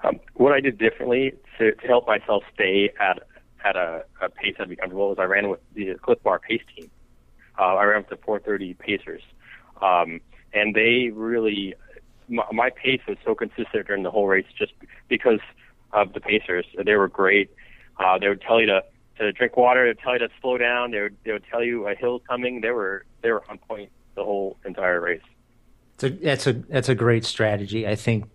[0.02, 3.22] Um, what I did differently to, to help myself stay at
[3.64, 6.60] at a, a pace I'd be comfortable is I ran with the Clif Bar pace
[6.76, 6.90] team.
[7.58, 9.22] Uh, I ran with the 430 Pacers,
[9.80, 10.20] um,
[10.52, 11.74] and they really
[12.28, 14.72] my, my pace was so consistent during the whole race just
[15.08, 15.40] because
[15.92, 16.66] of the Pacers.
[16.84, 17.50] They were great.
[17.98, 18.82] Uh, they would tell you to
[19.18, 19.84] to drink water.
[19.84, 20.90] They would tell you to slow down.
[20.90, 22.60] They would they would tell you a hill's coming.
[22.60, 25.22] They were they were on point the whole entire race.
[25.94, 27.86] It's a, that's a that's a great strategy.
[27.86, 28.26] I think.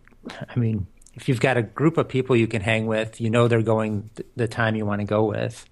[0.50, 3.48] I mean, if you've got a group of people you can hang with, you know
[3.48, 5.66] they're going the time you want to go with.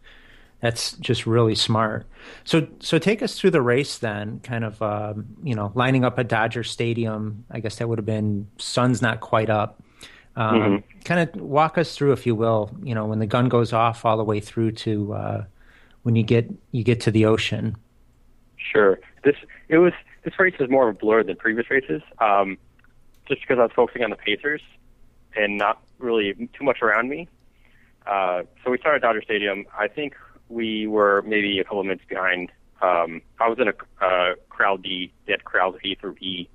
[0.59, 2.07] That's just really smart.
[2.43, 4.39] So, so take us through the race then.
[4.39, 7.45] Kind of, um, you know, lining up at Dodger Stadium.
[7.51, 9.83] I guess that would have been sun's not quite up.
[10.35, 10.99] Um, mm-hmm.
[11.03, 12.75] Kind of walk us through, if you will.
[12.81, 15.45] You know, when the gun goes off, all the way through to uh,
[16.01, 17.75] when you get you get to the ocean.
[18.57, 18.99] Sure.
[19.23, 19.35] This
[19.69, 22.01] it was this race is more of a blur than previous races.
[22.19, 22.57] Um,
[23.27, 24.61] just because I was focusing on the Pacers
[25.37, 27.27] and not really too much around me.
[28.05, 29.65] Uh, so we started Dodger Stadium.
[29.77, 30.15] I think
[30.49, 32.51] we were maybe a couple minutes behind.
[32.81, 35.11] Um, I was in a uh, crowd D.
[35.25, 36.49] They had crowds A through E.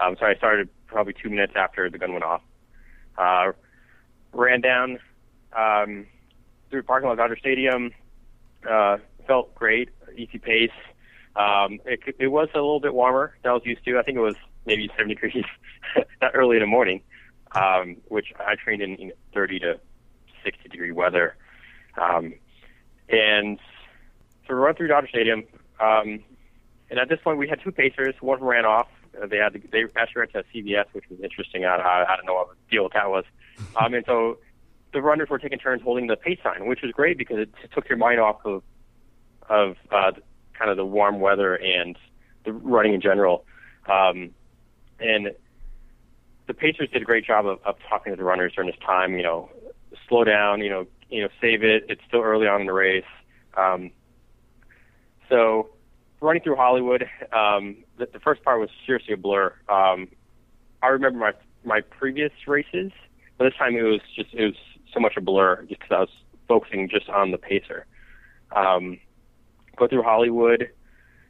[0.00, 2.42] Um, so I started probably two minutes after the gun went off.
[3.16, 3.52] Uh,
[4.32, 4.98] ran down
[5.56, 6.06] um,
[6.70, 7.92] through the parking lot of Dodger Stadium.
[8.68, 10.70] Uh, felt great, easy pace.
[11.36, 13.98] Um, it, it was a little bit warmer than I was used to.
[13.98, 15.44] I think it was maybe 70 degrees
[16.20, 17.02] that early in the morning
[17.52, 19.80] um, which I trained in, in 30 to
[20.44, 21.36] 60 degree weather.
[22.00, 22.34] Um,
[23.08, 23.58] and
[24.46, 25.44] so we run through Dodger Stadium,
[25.80, 26.22] um,
[26.90, 28.14] and at this point we had two pacers.
[28.20, 28.88] One ran off.
[29.20, 31.64] Uh, they had to, they actually went to CVS, which was interesting.
[31.64, 33.24] I, I, I don't know what the deal with that was.
[33.80, 34.36] Um, and so
[34.92, 37.88] the runners were taking turns holding the pace sign, which was great because it took
[37.88, 38.62] your mind off of
[39.48, 40.12] of uh,
[40.58, 41.96] kind of the warm weather and
[42.44, 43.44] the running in general.
[43.88, 44.34] Um,
[44.98, 45.32] and
[46.46, 49.16] the Pacers did a great job of, of talking to the runners during this time.
[49.16, 49.50] You know,
[50.08, 50.60] slow down.
[50.60, 51.86] You know, you know, save it.
[51.88, 53.04] It's still early on in the race.
[53.56, 53.90] Um,
[55.28, 55.70] so
[56.20, 59.54] running through Hollywood, um, the, the first part was seriously a blur.
[59.68, 60.08] Um,
[60.82, 61.32] I remember my
[61.64, 62.92] my previous races,
[63.38, 64.56] but this time it was just it was
[64.92, 66.10] so much a blur just because I was
[66.48, 67.86] focusing just on the pacer.
[68.54, 68.98] Um,
[69.76, 70.70] go through Hollywood,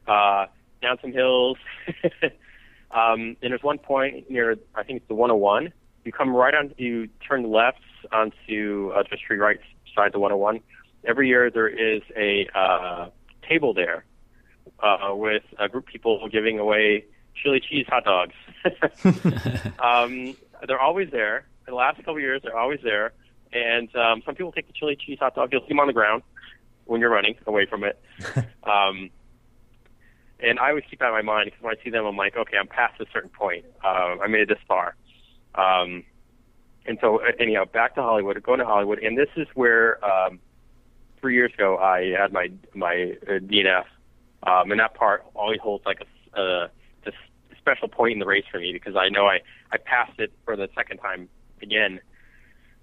[0.07, 0.47] uh,
[0.83, 1.57] down some hills.
[2.91, 5.73] um, and there's one point near, I think it's the 101.
[6.05, 7.81] You come right on, you turn left
[8.13, 9.59] onto uh, the street right
[9.95, 10.61] side of the 101.
[11.05, 13.11] Every year there is a uh,
[13.49, 14.05] table there
[14.81, 18.35] uh, with a group of people giving away chili cheese hot dogs.
[19.79, 21.47] um, they're always there.
[21.67, 23.13] In the last couple of years, they're always there.
[23.53, 25.51] And um, some people take the chili cheese hot dog.
[25.53, 26.23] You'll see them on the ground
[26.85, 28.01] when you're running away from it.
[28.63, 29.11] um,
[30.41, 32.37] and I always keep that in my mind because when I see them, I'm like,
[32.37, 33.65] okay, I'm past a certain point.
[33.85, 34.95] Uh, I made it this far.
[35.55, 36.05] Um,
[36.87, 40.39] and so, anyhow, back to Hollywood, going to Hollywood, and this is where um,
[41.21, 43.85] three years ago I had my my uh, DNF,
[44.43, 46.65] um, and that part always holds like a, a,
[47.07, 47.13] a
[47.59, 49.41] special point in the race for me because I know I
[49.73, 51.29] I passed it for the second time
[51.63, 52.01] again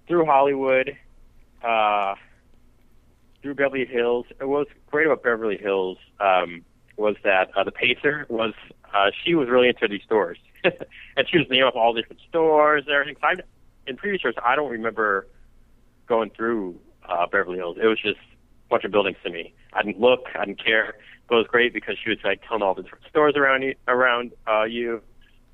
[0.06, 0.96] through Hollywood.
[1.62, 2.14] Uh,
[3.44, 4.24] through Beverly Hills.
[4.38, 6.64] What was great about Beverly Hills um,
[6.96, 8.54] was that uh, the pacer was
[8.94, 12.84] uh, she was really into these stores, and she was naming off all different stores
[12.86, 13.16] and everything.
[13.22, 13.34] I,
[13.86, 15.26] in previous years, I don't remember
[16.06, 16.78] going through
[17.08, 17.76] uh, Beverly Hills.
[17.82, 19.52] It was just a bunch of buildings to me.
[19.72, 20.94] I didn't look, I didn't care.
[21.28, 23.74] But it was great because she was like telling all the different stores around you,
[23.88, 25.02] around uh, you,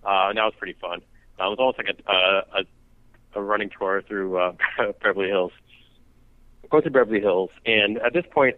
[0.05, 1.01] uh, and that was pretty fun.
[1.41, 4.53] Uh, it was almost like a, a, a running tour through uh,
[5.03, 5.53] Beverly Hills
[6.71, 8.57] go to Beverly Hills, and at this point,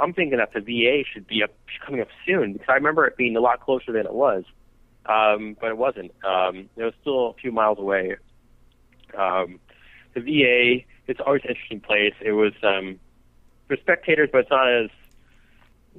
[0.00, 1.50] I'm thinking that the VA should be up
[1.84, 4.44] coming up soon because I remember it being a lot closer than it was,
[5.06, 6.12] um, but it wasn't.
[6.24, 8.16] Um, it was still a few miles away.
[9.16, 9.58] Um,
[10.14, 12.14] the VA, it's always an interesting place.
[12.20, 12.98] It was um,
[13.68, 14.90] for spectators, but it's not as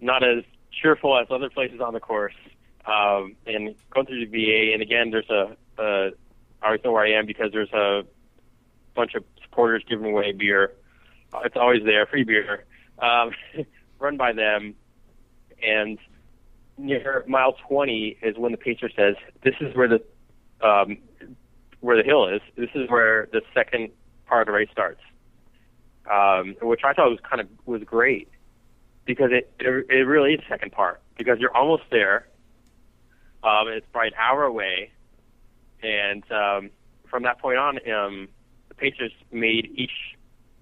[0.01, 0.43] not as
[0.81, 2.35] cheerful as other places on the course.
[2.85, 6.11] Um, and going through the VA, and again, there's a, a
[6.61, 8.03] I always know where I am because there's a
[8.95, 10.73] bunch of supporters giving away beer
[11.45, 12.65] it's always there, free beer,
[12.99, 13.31] um,
[14.01, 14.75] run by them.
[15.63, 15.99] And
[16.77, 20.01] near mile 20 is when the pacer says, "This is where the
[20.65, 20.97] um,
[21.79, 22.41] where the hill is.
[22.55, 23.91] This is where the second
[24.25, 25.01] part of the race starts."
[26.11, 28.27] Um, which I thought was kind of was great
[29.05, 32.27] because it it, it really is second part because you're almost there.
[33.43, 34.91] Um, it's probably an hour away,
[35.83, 36.69] and um,
[37.09, 38.27] from that point on, um,
[38.69, 40.17] the Pacers made each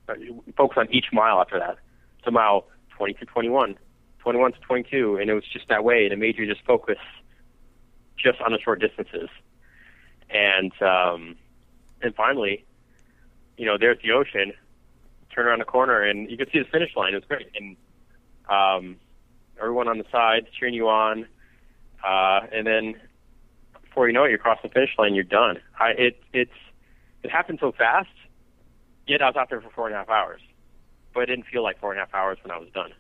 [0.07, 0.13] uh,
[0.57, 1.77] focus on each mile after that.
[2.23, 2.65] So mile
[2.99, 3.77] 20 to 21,
[4.19, 6.03] 21 to 22, and it was just that way.
[6.03, 6.97] And it made you just focus
[8.17, 9.29] just on the short distances.
[10.29, 11.37] And um,
[12.01, 12.65] and finally,
[13.57, 14.53] you know, there's the ocean.
[15.33, 17.13] Turn around the corner, and you could see the finish line.
[17.13, 17.77] It was great, and
[18.49, 18.97] um,
[19.57, 21.25] everyone on the side cheering you on.
[22.03, 22.95] Uh, and then
[23.81, 25.15] before you know it, you cross the finish line.
[25.15, 25.59] You're done.
[25.79, 26.51] I, it it's
[27.23, 28.09] it happened so fast
[29.09, 30.39] Yet I was out there for four and a half hours,
[31.13, 32.91] but it didn't feel like four and a half hours when I was done.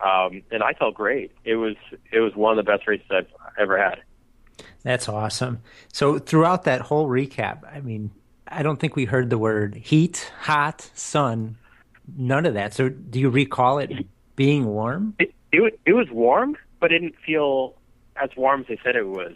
[0.00, 1.32] Um, and I felt great.
[1.44, 1.76] It was
[2.10, 4.02] it was one of the best races I've ever had.
[4.82, 5.62] That's awesome.
[5.92, 8.10] So throughout that whole recap, I mean,
[8.46, 11.56] I don't think we heard the word heat, hot, sun,
[12.16, 12.74] none of that.
[12.74, 13.92] So do you recall it
[14.36, 15.14] being warm?
[15.18, 17.76] It it, it was warm, but it didn't feel
[18.16, 19.34] as warm as they said it was.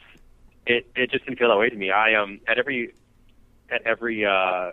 [0.66, 1.90] It it just didn't feel that way to me.
[1.90, 2.94] I um at every
[3.70, 4.72] at every uh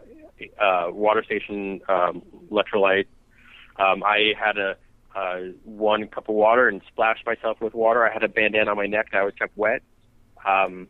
[0.59, 2.21] uh, water station um,
[2.51, 3.07] electrolyte.
[3.77, 4.77] Um, I had a
[5.15, 8.05] uh, one cup of water and splashed myself with water.
[8.05, 9.81] I had a bandana on my neck that I was kept wet.
[10.45, 10.87] Um,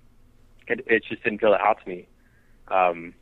[0.67, 2.07] it, it just didn't feel that hot to me.
[2.67, 3.13] Um,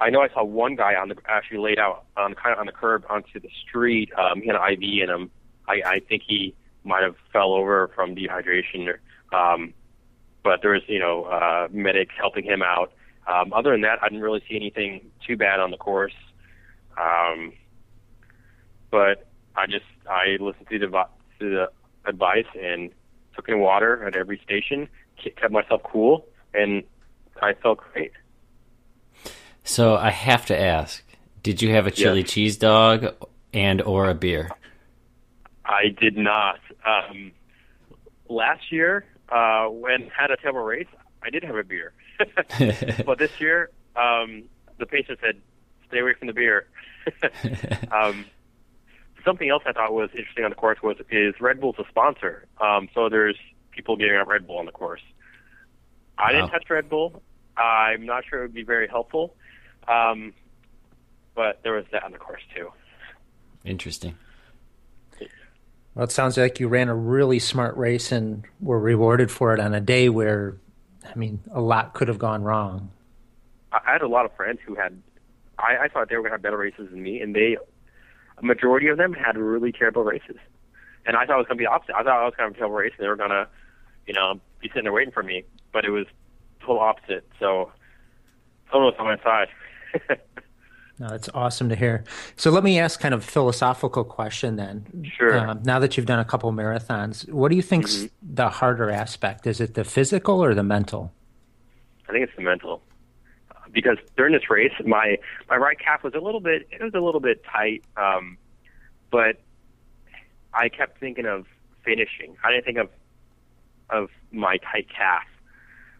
[0.00, 2.66] I know I saw one guy on the actually laid out on kind of on
[2.66, 4.10] the curb onto the street.
[4.18, 5.30] Um, he had an IV in him.
[5.68, 8.88] I, I think he might have fell over from dehydration.
[8.88, 9.74] Or, um,
[10.42, 12.92] but there was you know uh, medics helping him out.
[13.26, 16.14] Um, other than that, I didn't really see anything too bad on the course.
[16.98, 17.52] Um,
[18.90, 20.86] but I just I listened to the
[21.40, 21.70] to the
[22.06, 22.90] advice and
[23.34, 24.88] took in water at every station,
[25.22, 26.84] kept myself cool, and
[27.42, 28.12] I felt great.
[29.64, 31.02] So I have to ask:
[31.42, 32.30] Did you have a chili yes.
[32.30, 33.14] cheese dog
[33.52, 34.50] and or a beer?
[35.64, 36.60] I did not.
[36.84, 37.32] Um,
[38.28, 40.86] last year, uh, when had a tailboat race,
[41.22, 41.92] I did have a beer.
[43.06, 44.44] but this year, um,
[44.78, 45.40] the patient said,
[45.88, 46.66] "Stay away from the beer."
[47.92, 48.24] um,
[49.24, 52.46] something else I thought was interesting on the course was is Red Bull's a sponsor.
[52.60, 53.36] Um, so there's
[53.70, 55.02] people giving out Red Bull on the course.
[56.16, 57.22] I didn't touch Red Bull.
[57.56, 59.34] I'm not sure it would be very helpful.
[59.88, 60.32] Um,
[61.34, 62.70] but there was that on the course too.
[63.64, 64.16] Interesting.
[65.94, 69.60] Well, it sounds like you ran a really smart race and were rewarded for it
[69.60, 70.56] on a day where,
[71.04, 72.90] I mean, a lot could have gone wrong.
[73.72, 75.00] I had a lot of friends who had,
[75.58, 77.56] I, I thought they were going to have better races than me, and they,
[78.38, 80.36] a majority of them had really terrible races.
[81.06, 81.94] And I thought it was going to be opposite.
[81.94, 83.48] I thought I was going to have a terrible race, and they were going to,
[84.06, 85.44] you know, be sitting there waiting for me.
[85.72, 86.06] But it was
[86.60, 87.28] total opposite.
[87.38, 87.72] So,
[88.72, 89.48] was on my side.
[90.98, 92.04] No, that's awesome to hear.
[92.36, 95.10] So let me ask kind of a philosophical question then.
[95.16, 95.36] Sure.
[95.36, 98.34] Um, now that you've done a couple marathons, what do you think's Mm-hmm.
[98.34, 99.46] the harder aspect?
[99.46, 101.12] Is it the physical or the mental?
[102.08, 102.80] I think it's the mental.
[103.72, 105.18] Because during this race, my
[105.50, 108.38] my right calf was a little bit it was a little bit tight, um,
[109.10, 109.40] but
[110.52, 111.46] I kept thinking of
[111.84, 112.36] finishing.
[112.44, 112.88] I didn't think of
[113.90, 115.24] of my tight calf.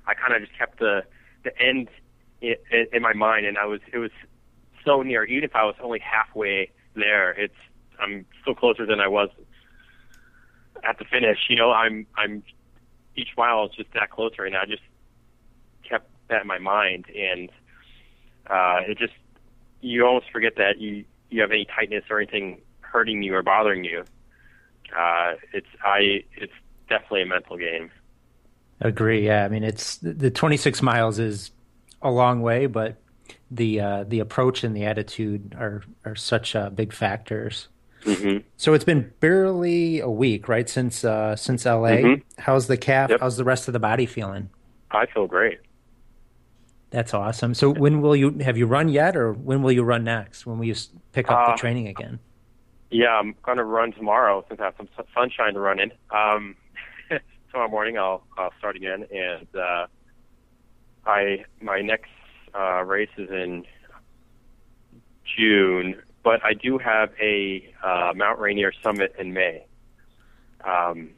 [0.07, 1.03] I kind of just kept the
[1.43, 1.89] the end
[2.41, 4.13] in, in, in my mind, and I was it was
[4.85, 5.25] so near.
[5.25, 7.55] Even if I was only halfway there, it's
[8.01, 9.31] I'm still closer than I was
[10.89, 11.39] at the finish.
[11.49, 12.43] You know, I'm I'm
[13.17, 14.83] each mile is just that closer, and I just
[15.89, 17.51] kept that in my mind, and
[18.49, 19.15] uh, it just
[19.81, 23.85] you almost forget that you you have any tightness or anything hurting you or bothering
[23.85, 24.05] you.
[24.97, 26.53] Uh, it's I it's
[26.89, 27.91] definitely a mental game.
[28.81, 29.25] Agree.
[29.27, 29.45] Yeah.
[29.45, 31.53] I mean, it's the 26 miles is
[32.03, 32.97] a long way, but
[33.55, 37.69] the uh, the approach and the attitude are are such uh, big factors.
[38.05, 41.97] hmm So it's been barely a week, right, since uh, since LA.
[42.03, 42.23] Mhm.
[42.39, 43.11] How's the calf?
[43.11, 43.21] Yep.
[43.21, 44.51] How's the rest of the body feeling?
[44.91, 45.61] I feel great.
[46.91, 47.55] That's awesome.
[47.55, 50.47] So when will you have you run yet, or when will you run next?
[50.47, 50.77] When will you
[51.13, 52.21] pick up Uh, the training again?
[52.91, 55.91] Yeah, I'm gonna run tomorrow since I have some sunshine to run in.
[56.11, 56.55] Um,
[57.51, 59.87] tomorrow morning I'll I'll start again, and uh,
[61.07, 62.11] I my next
[62.55, 63.65] uh, race is in
[65.37, 69.65] June, but I do have a uh, Mount Rainier summit in May.
[70.65, 71.11] Um,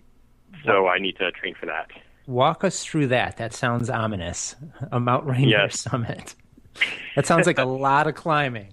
[0.65, 1.89] so I need to train for that.
[2.27, 3.37] Walk us through that.
[3.37, 4.57] That sounds ominous.
[4.91, 5.81] A Mount Rainier Yes.
[5.81, 6.35] summit.
[7.15, 8.73] That sounds like a lot of climbing.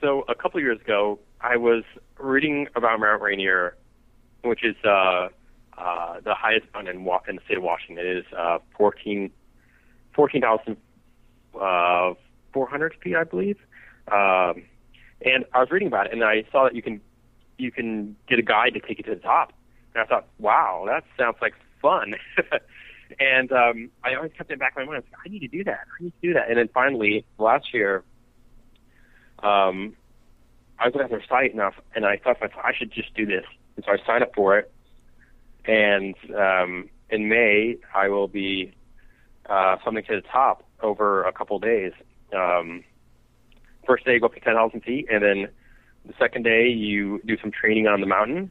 [0.00, 1.82] So a couple of years ago, I was
[2.18, 3.76] reading about Mount Rainier,
[4.42, 5.28] which is uh,
[5.76, 8.06] uh, the highest mountain in, in the state of Washington.
[8.06, 9.30] It is uh, 14
[10.14, 10.78] 14,400
[11.60, 12.14] uh,
[12.52, 13.58] 400 feet, I believe.
[14.10, 14.64] Um,
[15.22, 17.00] and I was reading about it, and I saw that you can
[17.58, 19.52] you can get a guide to take you to the top.
[19.94, 22.14] And I thought, wow, that sounds like fun.
[23.20, 24.96] and um, I always kept it in the back of my mind.
[24.96, 25.86] I was like, I need to do that.
[25.98, 26.48] I need to do that.
[26.48, 28.04] And then finally, last year,
[29.42, 29.96] um,
[30.78, 33.24] I was looking at their site and I, and I thought I should just do
[33.24, 33.44] this.
[33.76, 34.70] And so I signed up for it.
[35.64, 38.74] And um, in May, I will be
[39.48, 41.92] uh, something to the top over a couple of days.
[42.34, 42.84] Um,
[43.86, 45.48] first day, you go up to 10,000 feet, and then
[46.04, 48.50] the second day, you do some training on the mountain.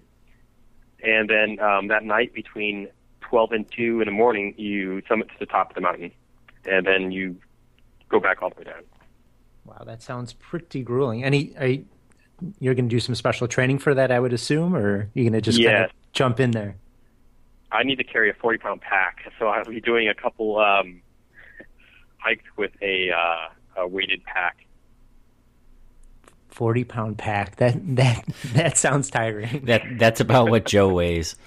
[1.04, 2.88] And then um, that night between
[3.22, 6.12] 12 and 2 in the morning, you summit to the top of the mountain.
[6.66, 7.38] And then you
[8.10, 8.84] go back all the way down.
[9.66, 11.24] Wow, that sounds pretty grueling.
[11.24, 11.86] Any, are you,
[12.60, 15.34] you're going to do some special training for that, I would assume, or you're going
[15.34, 16.76] to just kind of jump in there?
[17.72, 21.02] I need to carry a 40 pound pack, so I'll be doing a couple um,
[22.26, 24.66] hikes with a, uh, a weighted pack.
[26.50, 27.58] Forty pound pack.
[27.58, 29.66] That that that sounds tiring.
[29.66, 31.36] That that's about what Joe weighs.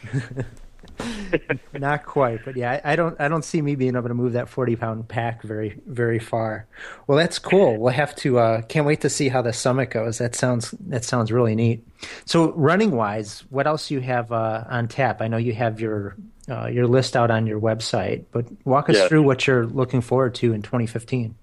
[1.72, 4.34] Not quite, but yeah, I, I don't I don't see me being able to move
[4.34, 6.66] that forty pound pack very very far.
[7.06, 7.78] Well, that's cool.
[7.78, 8.38] We'll have to.
[8.38, 10.18] Uh, can't wait to see how the summit goes.
[10.18, 11.86] That sounds that sounds really neat.
[12.26, 15.22] So running wise, what else you have uh, on tap?
[15.22, 16.16] I know you have your
[16.50, 19.08] uh, your list out on your website, but walk us Yes.
[19.08, 21.34] through what you're looking forward to in 2015.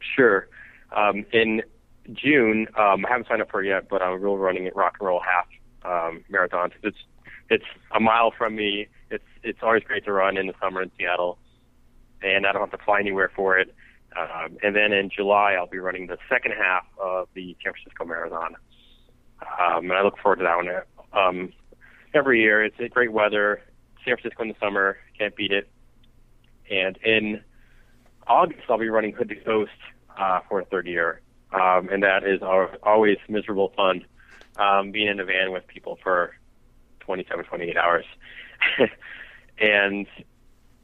[0.00, 0.48] Sure.
[0.92, 1.62] Um, in
[2.12, 4.96] June, um, I haven't signed up for it yet, but I'm real running at Rock
[5.00, 5.46] and Roll Half
[5.84, 6.72] um, Marathon.
[6.82, 6.98] It's
[7.50, 8.88] it's a mile from me.
[9.10, 11.38] It's it's always great to run in the summer in Seattle,
[12.22, 13.74] and I don't have to fly anywhere for it.
[14.16, 18.04] Um, and then in July, I'll be running the second half of the San Francisco
[18.04, 18.54] Marathon,
[19.42, 20.68] um, and I look forward to that one.
[21.12, 21.52] Um,
[22.14, 23.60] every year, it's great weather.
[24.04, 25.68] San Francisco in the summer, can't beat it.
[26.70, 27.42] And in
[28.26, 29.70] August, I'll be running Hood to Coast
[30.18, 31.20] uh, for a third year,
[31.52, 34.04] um, and that is al- always miserable fun.
[34.56, 36.34] um, being in a van with people for
[37.00, 38.04] 27, 28 hours.
[39.58, 40.06] and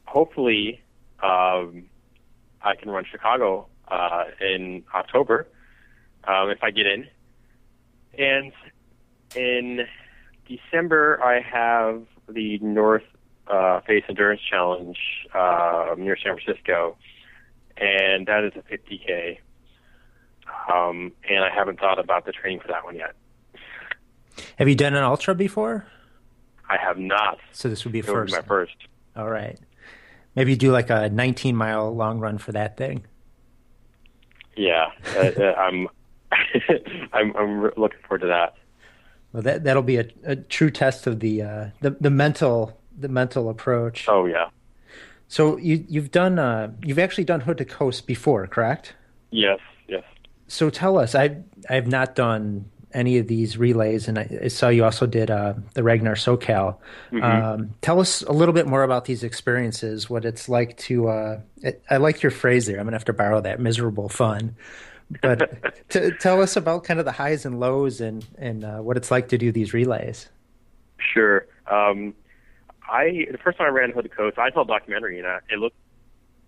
[0.05, 0.81] hopefully,
[1.23, 1.85] um,
[2.61, 5.47] I can run Chicago uh, in October
[6.25, 7.07] um, if I get in.
[8.17, 8.51] And
[9.35, 9.87] in
[10.47, 13.03] December, I have the North
[13.47, 14.97] uh, Face Endurance Challenge
[15.33, 16.97] uh, near San Francisco,
[17.77, 19.37] and that is a 50k.
[20.73, 23.13] Um, and I haven't thought about the training for that one yet.
[24.57, 25.85] Have you done an ultra before?
[26.69, 27.39] I have not.
[27.51, 28.33] So this would be first.
[28.33, 28.75] was my first.
[29.15, 29.59] All right.
[30.35, 33.03] Maybe you do like a 19 mile long run for that thing.
[34.55, 35.87] Yeah, uh, uh, I'm.
[37.13, 38.55] I'm I'm looking forward to that.
[39.33, 43.09] Well, that that'll be a, a true test of the uh, the the mental the
[43.09, 44.07] mental approach.
[44.07, 44.49] Oh yeah.
[45.27, 48.93] So you you've done uh, you've actually done Hood to Coast before, correct?
[49.29, 49.59] Yes.
[49.87, 50.03] Yes.
[50.47, 51.37] So tell us, I
[51.69, 55.53] I've not done any of these relays, and I, I saw you also did uh,
[55.73, 56.77] the Ragnar SoCal.
[57.21, 60.09] Um, tell us a little bit more about these experiences.
[60.09, 62.79] What it's like to uh, I, I like your phrase there.
[62.79, 64.55] I'm gonna have to borrow that miserable fun.
[65.21, 68.97] But t- tell us about kind of the highs and lows and and uh, what
[68.97, 70.29] it's like to do these relays.
[70.99, 71.47] Sure.
[71.69, 72.13] Um,
[72.89, 75.77] I the first time I ran Hood Coast, I saw a documentary and it looked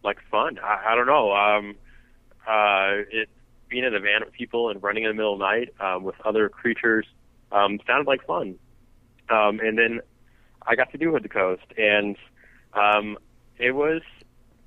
[0.04, 0.60] like fun.
[0.64, 1.34] I, I don't know.
[1.34, 1.76] Um,
[2.48, 3.30] uh, it
[3.70, 6.04] being in a van with people and running in the middle of the night um,
[6.04, 7.08] with other creatures
[7.52, 8.56] um, sounded like fun.
[9.30, 10.02] Um, and then
[10.68, 12.18] I got to do Hood Coast, and
[12.74, 13.18] um,
[13.58, 14.02] it was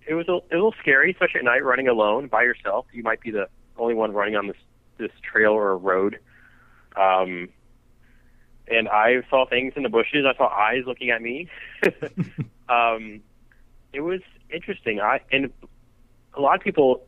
[0.07, 2.87] it was a, a little scary, especially at night, running alone by yourself.
[2.93, 3.49] You might be the
[3.79, 4.57] only one running on this
[4.99, 6.19] this trail or road.
[6.97, 7.49] Um,
[8.69, 10.25] and I saw things in the bushes.
[10.27, 11.49] I saw eyes looking at me.
[12.69, 13.21] um,
[13.93, 14.21] it was
[14.53, 15.01] interesting.
[15.01, 15.53] I and
[16.35, 17.07] a lot of people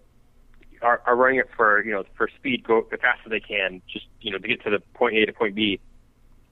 [0.83, 3.83] are, are running it for you know for speed, go as fast as they can,
[3.91, 5.81] just you know to get to the point A to point B.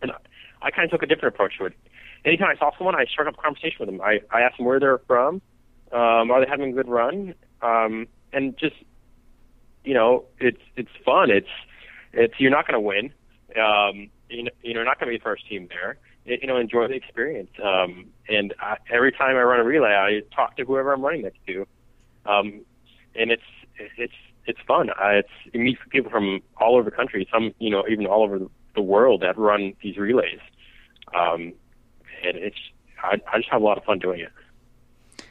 [0.03, 0.17] And I
[0.63, 1.75] I kind of took a different approach to it.
[2.25, 4.01] Anytime I saw someone, I struck up a conversation with them.
[4.01, 5.41] I, I asked them where they're from,
[5.93, 8.75] um, are they having a good run, um, and just
[9.87, 11.31] you know, it's it's fun.
[11.31, 11.49] It's
[12.13, 13.13] it's you're not going to win.
[13.57, 15.97] Um, you know, you're not going to be the first team there.
[16.27, 17.51] It, you know, enjoy the experience.
[17.65, 21.23] Um, and I, every time I run a relay, I talk to whoever I'm running
[21.23, 21.67] next to,
[22.27, 22.63] um,
[23.15, 23.43] and it's
[23.97, 24.13] it's
[24.47, 24.91] it's fun.
[24.91, 27.27] I, it's you meet people from all over the country.
[27.33, 28.41] Some, you know, even all over
[28.75, 30.41] the world that run these relays.
[31.17, 31.53] Um,
[32.25, 32.59] and it's
[33.03, 34.33] I, I just have a lot of fun doing it.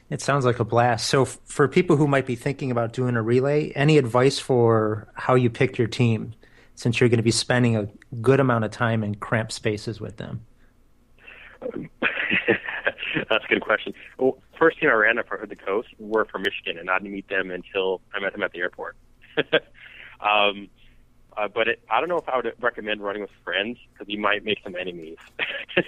[0.09, 1.07] It sounds like a blast.
[1.07, 5.07] So, f- for people who might be thinking about doing a relay, any advice for
[5.15, 6.33] how you pick your team,
[6.75, 7.89] since you're going to be spending a
[8.21, 10.45] good amount of time in cramped spaces with them?
[13.29, 13.93] That's a good question.
[14.19, 17.13] Well, first team I ran up for the Coast were from Michigan, and I didn't
[17.13, 18.95] meet them until I met them at the airport.
[20.19, 20.69] um,
[21.37, 24.19] uh, but it, I don't know if I would recommend running with friends because you
[24.19, 25.17] might make some enemies.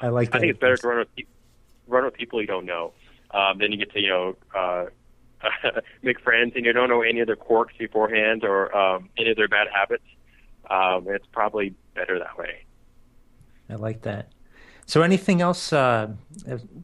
[0.00, 0.36] I like that.
[0.36, 1.08] I think it's better to run with
[1.86, 2.92] run with people you don't know.
[3.32, 4.86] Um, then you get to you know uh,
[6.02, 9.36] make friends, and you don't know any of their quirks beforehand or um, any of
[9.36, 10.04] their bad habits.
[10.68, 12.64] Um, it's probably better that way.
[13.70, 14.32] I like that.
[14.86, 15.72] So, anything else?
[15.72, 16.12] Uh,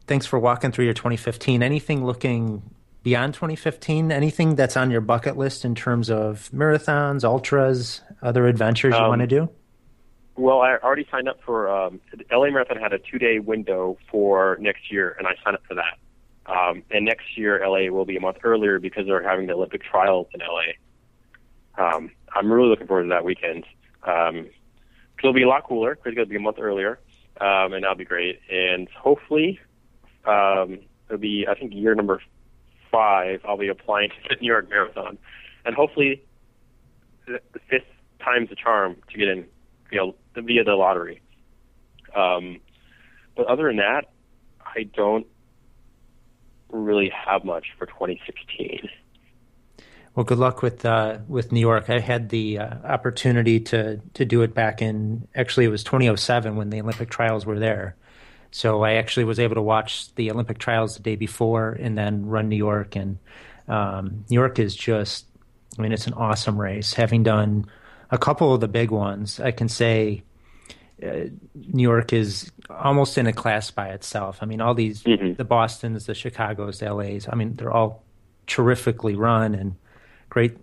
[0.07, 1.63] thanks for walking through your 2015.
[1.63, 2.63] Anything looking
[3.05, 4.11] beyond 2015?
[4.11, 9.09] Anything that's on your bucket list in terms of marathons, ultras, other adventures you Um,
[9.09, 9.49] want to do?
[10.37, 14.57] Well, I already signed up for um, LA Marathon had a two day window for
[14.61, 15.99] next year, and I signed up for that.
[16.47, 19.83] Um, and next year, LA will be a month earlier because they're having the Olympic
[19.83, 20.72] trials in LA.
[21.78, 23.64] Um, I'm really looking forward to that weekend.
[24.05, 24.49] Um,
[25.18, 26.99] it'll be a lot cooler because it'll be a month earlier,
[27.41, 28.41] um, and that'll be great.
[28.51, 29.61] And hopefully,
[30.24, 32.22] um, it'll be I think year number
[32.91, 33.41] five.
[33.45, 35.18] I'll be applying to the New York Marathon,
[35.66, 36.22] and hopefully,
[37.26, 37.85] the fifth
[38.24, 39.47] time's the charm to get in
[39.93, 41.22] via, via the lottery.
[42.16, 42.61] Um,
[43.36, 44.12] but other than that,
[44.61, 45.26] I don't
[46.70, 48.88] really have much for 2016.
[50.14, 51.88] Well, good luck with uh, with New York.
[51.88, 56.55] I had the uh, opportunity to to do it back in actually it was 2007
[56.55, 57.97] when the Olympic trials were there.
[58.53, 62.26] So I actually was able to watch the Olympic trials the day before and then
[62.26, 62.95] run New York.
[62.97, 63.18] And
[63.66, 65.24] um, New York is just,
[65.78, 66.93] I mean, it's an awesome race.
[66.93, 67.64] Having done
[68.13, 70.23] a couple of the big ones, I can say
[71.03, 74.39] uh, New York is almost in a class by itself.
[74.41, 75.37] I mean, all these Mhm.
[75.37, 77.27] the Boston's, the Chicago's, the LA's.
[77.29, 78.05] I mean, they're all
[78.47, 79.75] terrifically run and
[80.29, 80.57] great,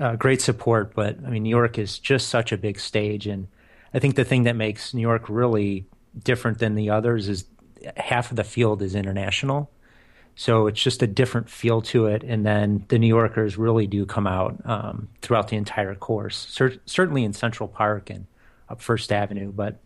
[0.00, 0.92] uh, great support.
[0.94, 3.46] But I mean, New York is just such a big stage, and
[3.94, 5.86] I think the thing that makes New York really
[6.24, 7.44] different than the others is
[7.96, 9.70] half of the field is international.
[10.34, 12.22] So it's just a different feel to it.
[12.22, 16.80] And then the New Yorkers really do come out um, throughout the entire course, Cer-
[16.86, 18.26] certainly in Central Park and
[18.68, 19.52] up First Avenue.
[19.52, 19.80] But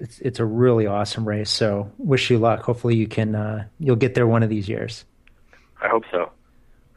[0.00, 1.50] it's it's a really awesome race.
[1.50, 2.62] So wish you luck.
[2.62, 5.04] Hopefully you can uh, you'll get there one of these years.
[5.80, 6.30] I hope so.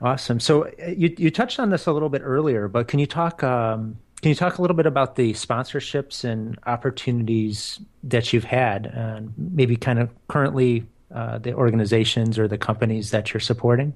[0.01, 0.39] Awesome.
[0.39, 3.43] So uh, you you touched on this a little bit earlier, but can you talk
[3.43, 8.87] um, can you talk a little bit about the sponsorships and opportunities that you've had,
[8.87, 13.95] and maybe kind of currently uh, the organizations or the companies that you're supporting?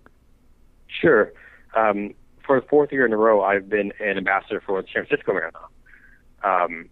[0.87, 1.31] Sure.
[1.75, 2.13] Um,
[2.45, 5.33] for the fourth year in a row, I've been an ambassador for the San Francisco
[5.33, 5.69] Marathon.
[6.43, 6.89] Um,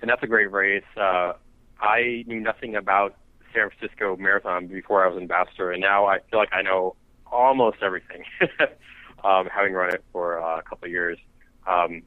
[0.00, 0.84] and that's a great race.
[0.96, 1.32] Uh,
[1.80, 3.16] I knew nothing about
[3.54, 6.96] San Francisco Marathon before I was an ambassador, and now I feel like I know
[7.30, 8.24] almost everything,
[9.24, 11.18] um, having run it for uh, a couple of years.
[11.66, 12.02] Um,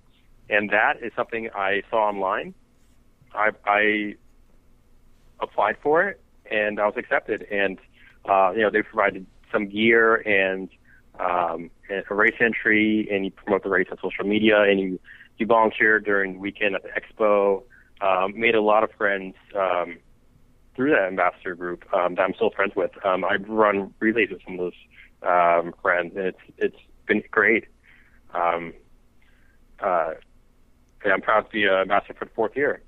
[0.49, 2.53] and that is something I saw online.
[3.33, 4.15] I, I
[5.39, 7.43] applied for it, and I was accepted.
[7.51, 7.79] And
[8.29, 10.69] uh, you know, they provided some gear and
[11.19, 14.99] um, a race entry, and you promote the race on social media, and you
[15.37, 17.63] you volunteer during the weekend at the expo.
[18.01, 19.97] Um, made a lot of friends um,
[20.75, 22.91] through that ambassador group um, that I'm still friends with.
[23.05, 24.73] Um, I've run relays with some of those
[25.23, 26.77] um, friends, and it's it's
[27.07, 27.65] been great.
[28.33, 28.73] Um,
[29.79, 30.13] uh,
[31.03, 32.81] and I'm proud to be an ambassador for the fourth year.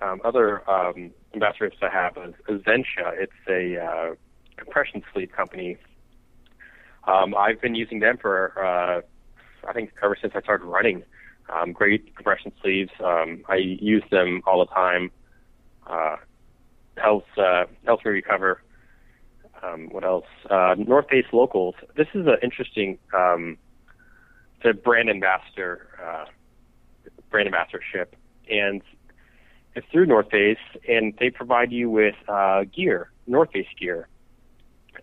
[0.00, 3.12] Um, other um, ambassadors I have is, is Zensah.
[3.14, 4.14] It's a uh,
[4.56, 5.76] compression sleeve company.
[7.04, 9.00] Um, I've been using them for uh,
[9.68, 11.02] I think ever since I started running.
[11.48, 12.90] Um, great compression sleeves.
[13.04, 15.10] Um, I use them all the time.
[15.86, 16.16] Uh,
[16.96, 18.62] helps uh, helps me recover.
[19.62, 20.26] Um, what else?
[20.50, 21.74] Uh, North Face Locals.
[21.96, 22.98] This is an interesting.
[23.14, 23.58] Um,
[24.56, 26.24] it's a brand ambassador, uh,
[27.30, 28.16] brand ambassadorship,
[28.48, 28.82] and
[29.74, 30.58] it's through North Face,
[30.88, 34.08] and they provide you with uh, gear, North Face gear,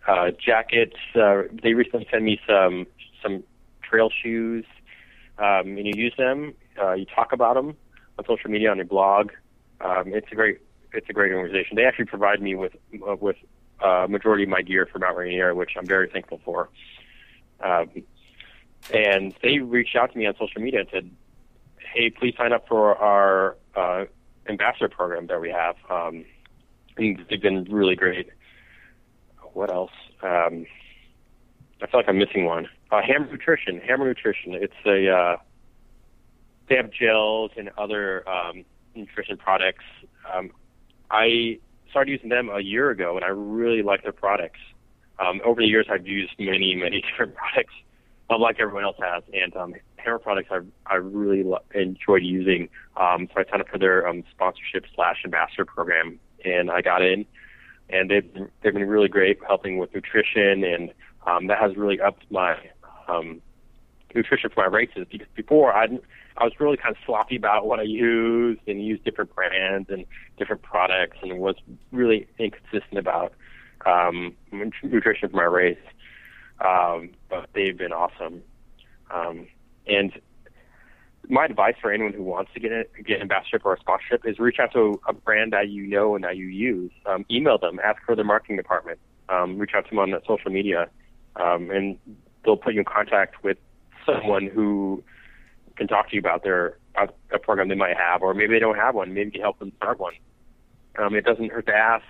[0.07, 0.95] uh, jackets.
[1.15, 2.85] Uh, they recently sent me some
[3.23, 3.43] some
[3.81, 4.65] trail shoes,
[5.37, 6.53] um, and you use them.
[6.81, 7.75] Uh, you talk about them
[8.17, 9.31] on social media on your blog.
[9.81, 10.59] Um, it's a great
[10.93, 11.75] it's a great organization.
[11.75, 12.75] They actually provide me with
[13.07, 13.37] uh, with
[13.81, 16.69] uh, majority of my gear for Mount Rainier, which I'm very thankful for.
[17.61, 17.89] Um,
[18.93, 21.11] and they reached out to me on social media and said,
[21.93, 24.05] "Hey, please sign up for our uh,
[24.49, 26.25] ambassador program that we have." Um,
[26.97, 28.29] they've been really great.
[29.53, 29.91] What else?
[30.21, 30.65] Um,
[31.81, 32.67] I feel like I'm missing one.
[32.91, 33.79] Uh, Hammer Nutrition.
[33.79, 34.53] Hammer Nutrition.
[34.53, 35.37] It's a uh,
[36.67, 38.63] they have gels and other um,
[38.95, 39.83] nutrition products.
[40.31, 40.51] Um,
[41.09, 44.59] I started using them a year ago, and I really like their products.
[45.17, 47.73] Um, over the years, I've used many, many different products,
[48.29, 49.73] um, like everyone else has, and um,
[50.03, 52.69] Hammer products I I really lo- enjoyed using.
[52.97, 57.01] Um, so I signed up for their um, sponsorship slash ambassador program, and I got
[57.01, 57.25] in,
[57.89, 58.29] and they've
[58.61, 60.91] they've been really great helping with nutrition, and
[61.25, 62.57] um, that has really upped my
[63.07, 63.41] um,
[64.15, 65.05] nutrition for my races.
[65.11, 65.87] Because before I
[66.37, 70.05] I was really kind of sloppy about what I used and used different brands and
[70.37, 71.55] different products and was
[71.91, 73.33] really inconsistent about
[73.85, 75.77] um, nutrition for my race.
[76.63, 78.41] Um, but they've been awesome.
[79.11, 79.47] Um,
[79.89, 80.11] and
[81.27, 84.25] my advice for anyone who wants to get a, get an ambassadorship or a sponsorship
[84.25, 86.91] is reach out to a brand that you know and that you use.
[87.05, 88.99] Um, email them, ask for their marketing department.
[89.29, 90.89] Um, reach out to them on social media,
[91.35, 91.97] um, and
[92.43, 93.57] they'll put you in contact with
[94.05, 95.03] someone who
[95.75, 96.77] can talk to you about their
[97.31, 99.13] a program they might have, or maybe they don't have one.
[99.13, 100.13] Maybe you help them start one.
[100.97, 102.05] Um, it doesn't hurt to ask.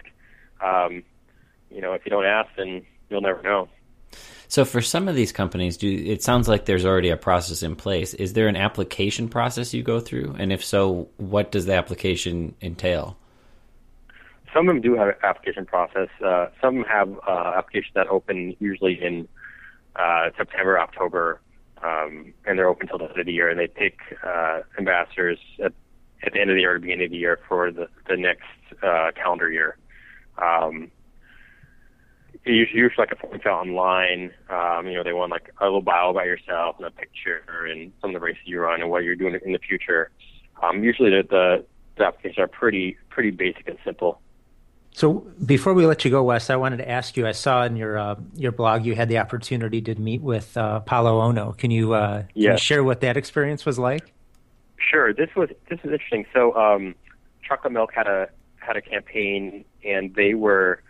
[0.64, 1.04] Um,
[1.70, 3.70] you know, if you don't ask, then you'll never know.
[4.50, 7.76] So for some of these companies, do it sounds like there's already a process in
[7.76, 8.16] place.
[8.16, 10.36] Is there an application process you go through?
[10.40, 13.16] And if so, what does the application entail?
[14.52, 16.10] Some of them do have an application process.
[16.26, 19.28] Uh, some have uh, applications that open usually in
[19.96, 21.42] uh, September, October,
[21.84, 23.50] um, and they're open until the end of the year.
[23.50, 25.74] And they pick uh, ambassadors at,
[26.24, 28.50] at the end of the year or beginning of the year for the the next
[28.82, 29.78] uh, calendar year.
[30.40, 30.90] Um,
[32.54, 34.32] usually, like a form fill online.
[34.50, 37.92] Um, you know, they want like a little bio about yourself and a picture and
[38.02, 40.12] some of the races you run and what you're doing in the future.
[40.62, 41.66] Um, usually, the, the
[41.98, 44.22] the applications are pretty pretty basic and simple.
[44.92, 47.28] So before we let you go, Wes, I wanted to ask you.
[47.28, 50.82] I saw in your uh, your blog you had the opportunity to meet with uh,
[50.86, 51.58] Apolo Ohno.
[51.58, 54.12] Can you, uh, can you share what that experience was like?
[54.78, 55.14] Sure.
[55.14, 56.26] This was this is interesting.
[56.34, 56.96] So um,
[57.48, 60.82] Chocolate Milk had a had a campaign, and they were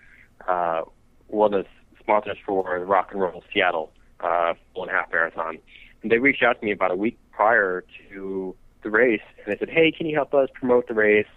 [0.48, 0.84] uh,
[1.30, 1.70] one of the
[2.00, 4.54] sponsors for the Rock and Roll Seattle uh,
[4.90, 5.60] half marathon.
[6.02, 9.60] And they reached out to me about a week prior to the race, and they
[9.60, 11.28] said, "Hey, can you help us promote the race?"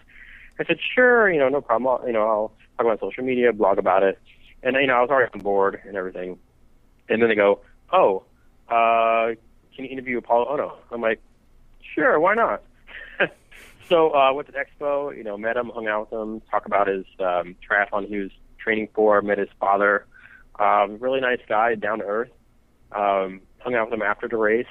[0.58, 1.88] I said, sure, you know, no problem.
[1.88, 4.18] I'll, you know, I'll talk about social media, blog about it.
[4.62, 6.38] And you know, I was already on board and everything.
[7.08, 7.60] And then they go,
[7.92, 8.22] "Oh,
[8.68, 9.34] uh,
[9.74, 11.20] can you interview Apolo Ohno?" I'm like,
[11.94, 12.62] "Sure, why not?"
[13.88, 15.16] so uh, went to the expo.
[15.16, 18.30] You know, met him, hung out with him, talk about his um, triathlon he was
[18.62, 19.20] training for.
[19.22, 20.06] Met his father.
[20.58, 22.30] Um, really nice guy, down to earth.
[22.92, 24.66] Um, hung out with him after the race.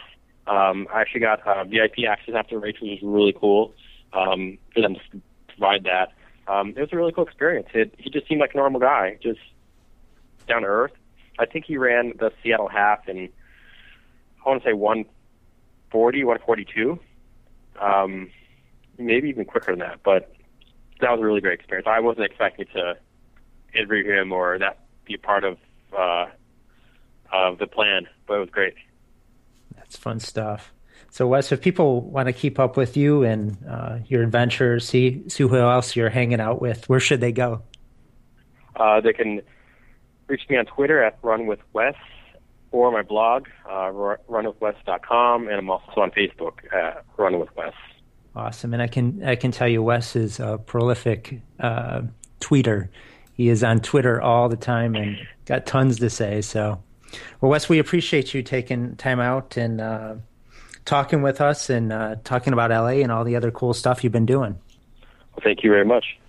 [0.48, 3.74] Um, I actually got uh, VIP access after the race, which was really cool
[4.14, 6.14] um, for them to provide that.
[6.48, 7.68] Um, it was a really cool experience.
[7.74, 9.40] It, he just seemed like a normal guy, just
[10.48, 10.92] down to earth.
[11.40, 13.30] I think he ran the Seattle half in,
[14.46, 17.00] I want to say 140, 142.
[17.80, 18.30] Um,
[18.98, 20.34] maybe even quicker than that, but
[21.00, 21.88] that was a really great experience.
[21.90, 22.98] I wasn't expecting to
[23.74, 25.58] interview him or that be a part of
[25.98, 26.28] uh,
[27.32, 28.76] of the plan, but it was great.
[29.76, 30.74] That's fun stuff.
[31.10, 35.28] So, Wes, if people want to keep up with you and uh, your adventures, see
[35.28, 37.62] see who else you're hanging out with, where should they go?
[38.78, 39.42] Uh, they can
[40.28, 41.96] reach me on Twitter at Run with Wes
[42.72, 43.92] or my blog, uh,
[44.30, 47.74] runwithwes.com, and I'm also on Facebook at Run with Wes.
[48.34, 52.04] Awesome, and I can I can tell you, Wes is a prolific uh,
[52.40, 52.88] tweeter.
[53.42, 56.42] He is on Twitter all the time and got tons to say.
[56.42, 56.84] So,
[57.42, 60.16] well, Wes, we appreciate you taking time out and uh,
[60.86, 64.14] talking with us and uh, talking about LA and all the other cool stuff you've
[64.14, 64.60] been doing.
[65.32, 66.20] Well, thank you very much.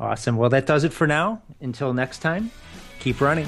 [0.00, 0.36] Awesome.
[0.36, 1.42] Well, that does it for now.
[1.60, 2.50] Until next time,
[2.98, 3.46] keep running.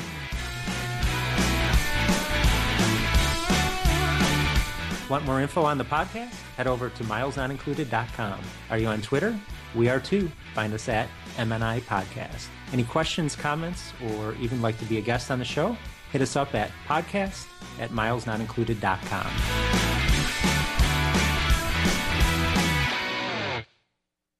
[5.10, 6.34] Want more info on the podcast?
[6.56, 8.40] Head over to milesnotincluded.com.
[8.70, 9.36] Are you on Twitter?
[9.74, 10.30] We are too.
[10.54, 11.08] Find us at
[11.38, 12.46] MNI Podcast.
[12.72, 15.76] Any questions, comments, or even like to be a guest on the show?
[16.12, 17.46] Hit us up at podcast
[17.80, 19.99] at milesnotincluded.com.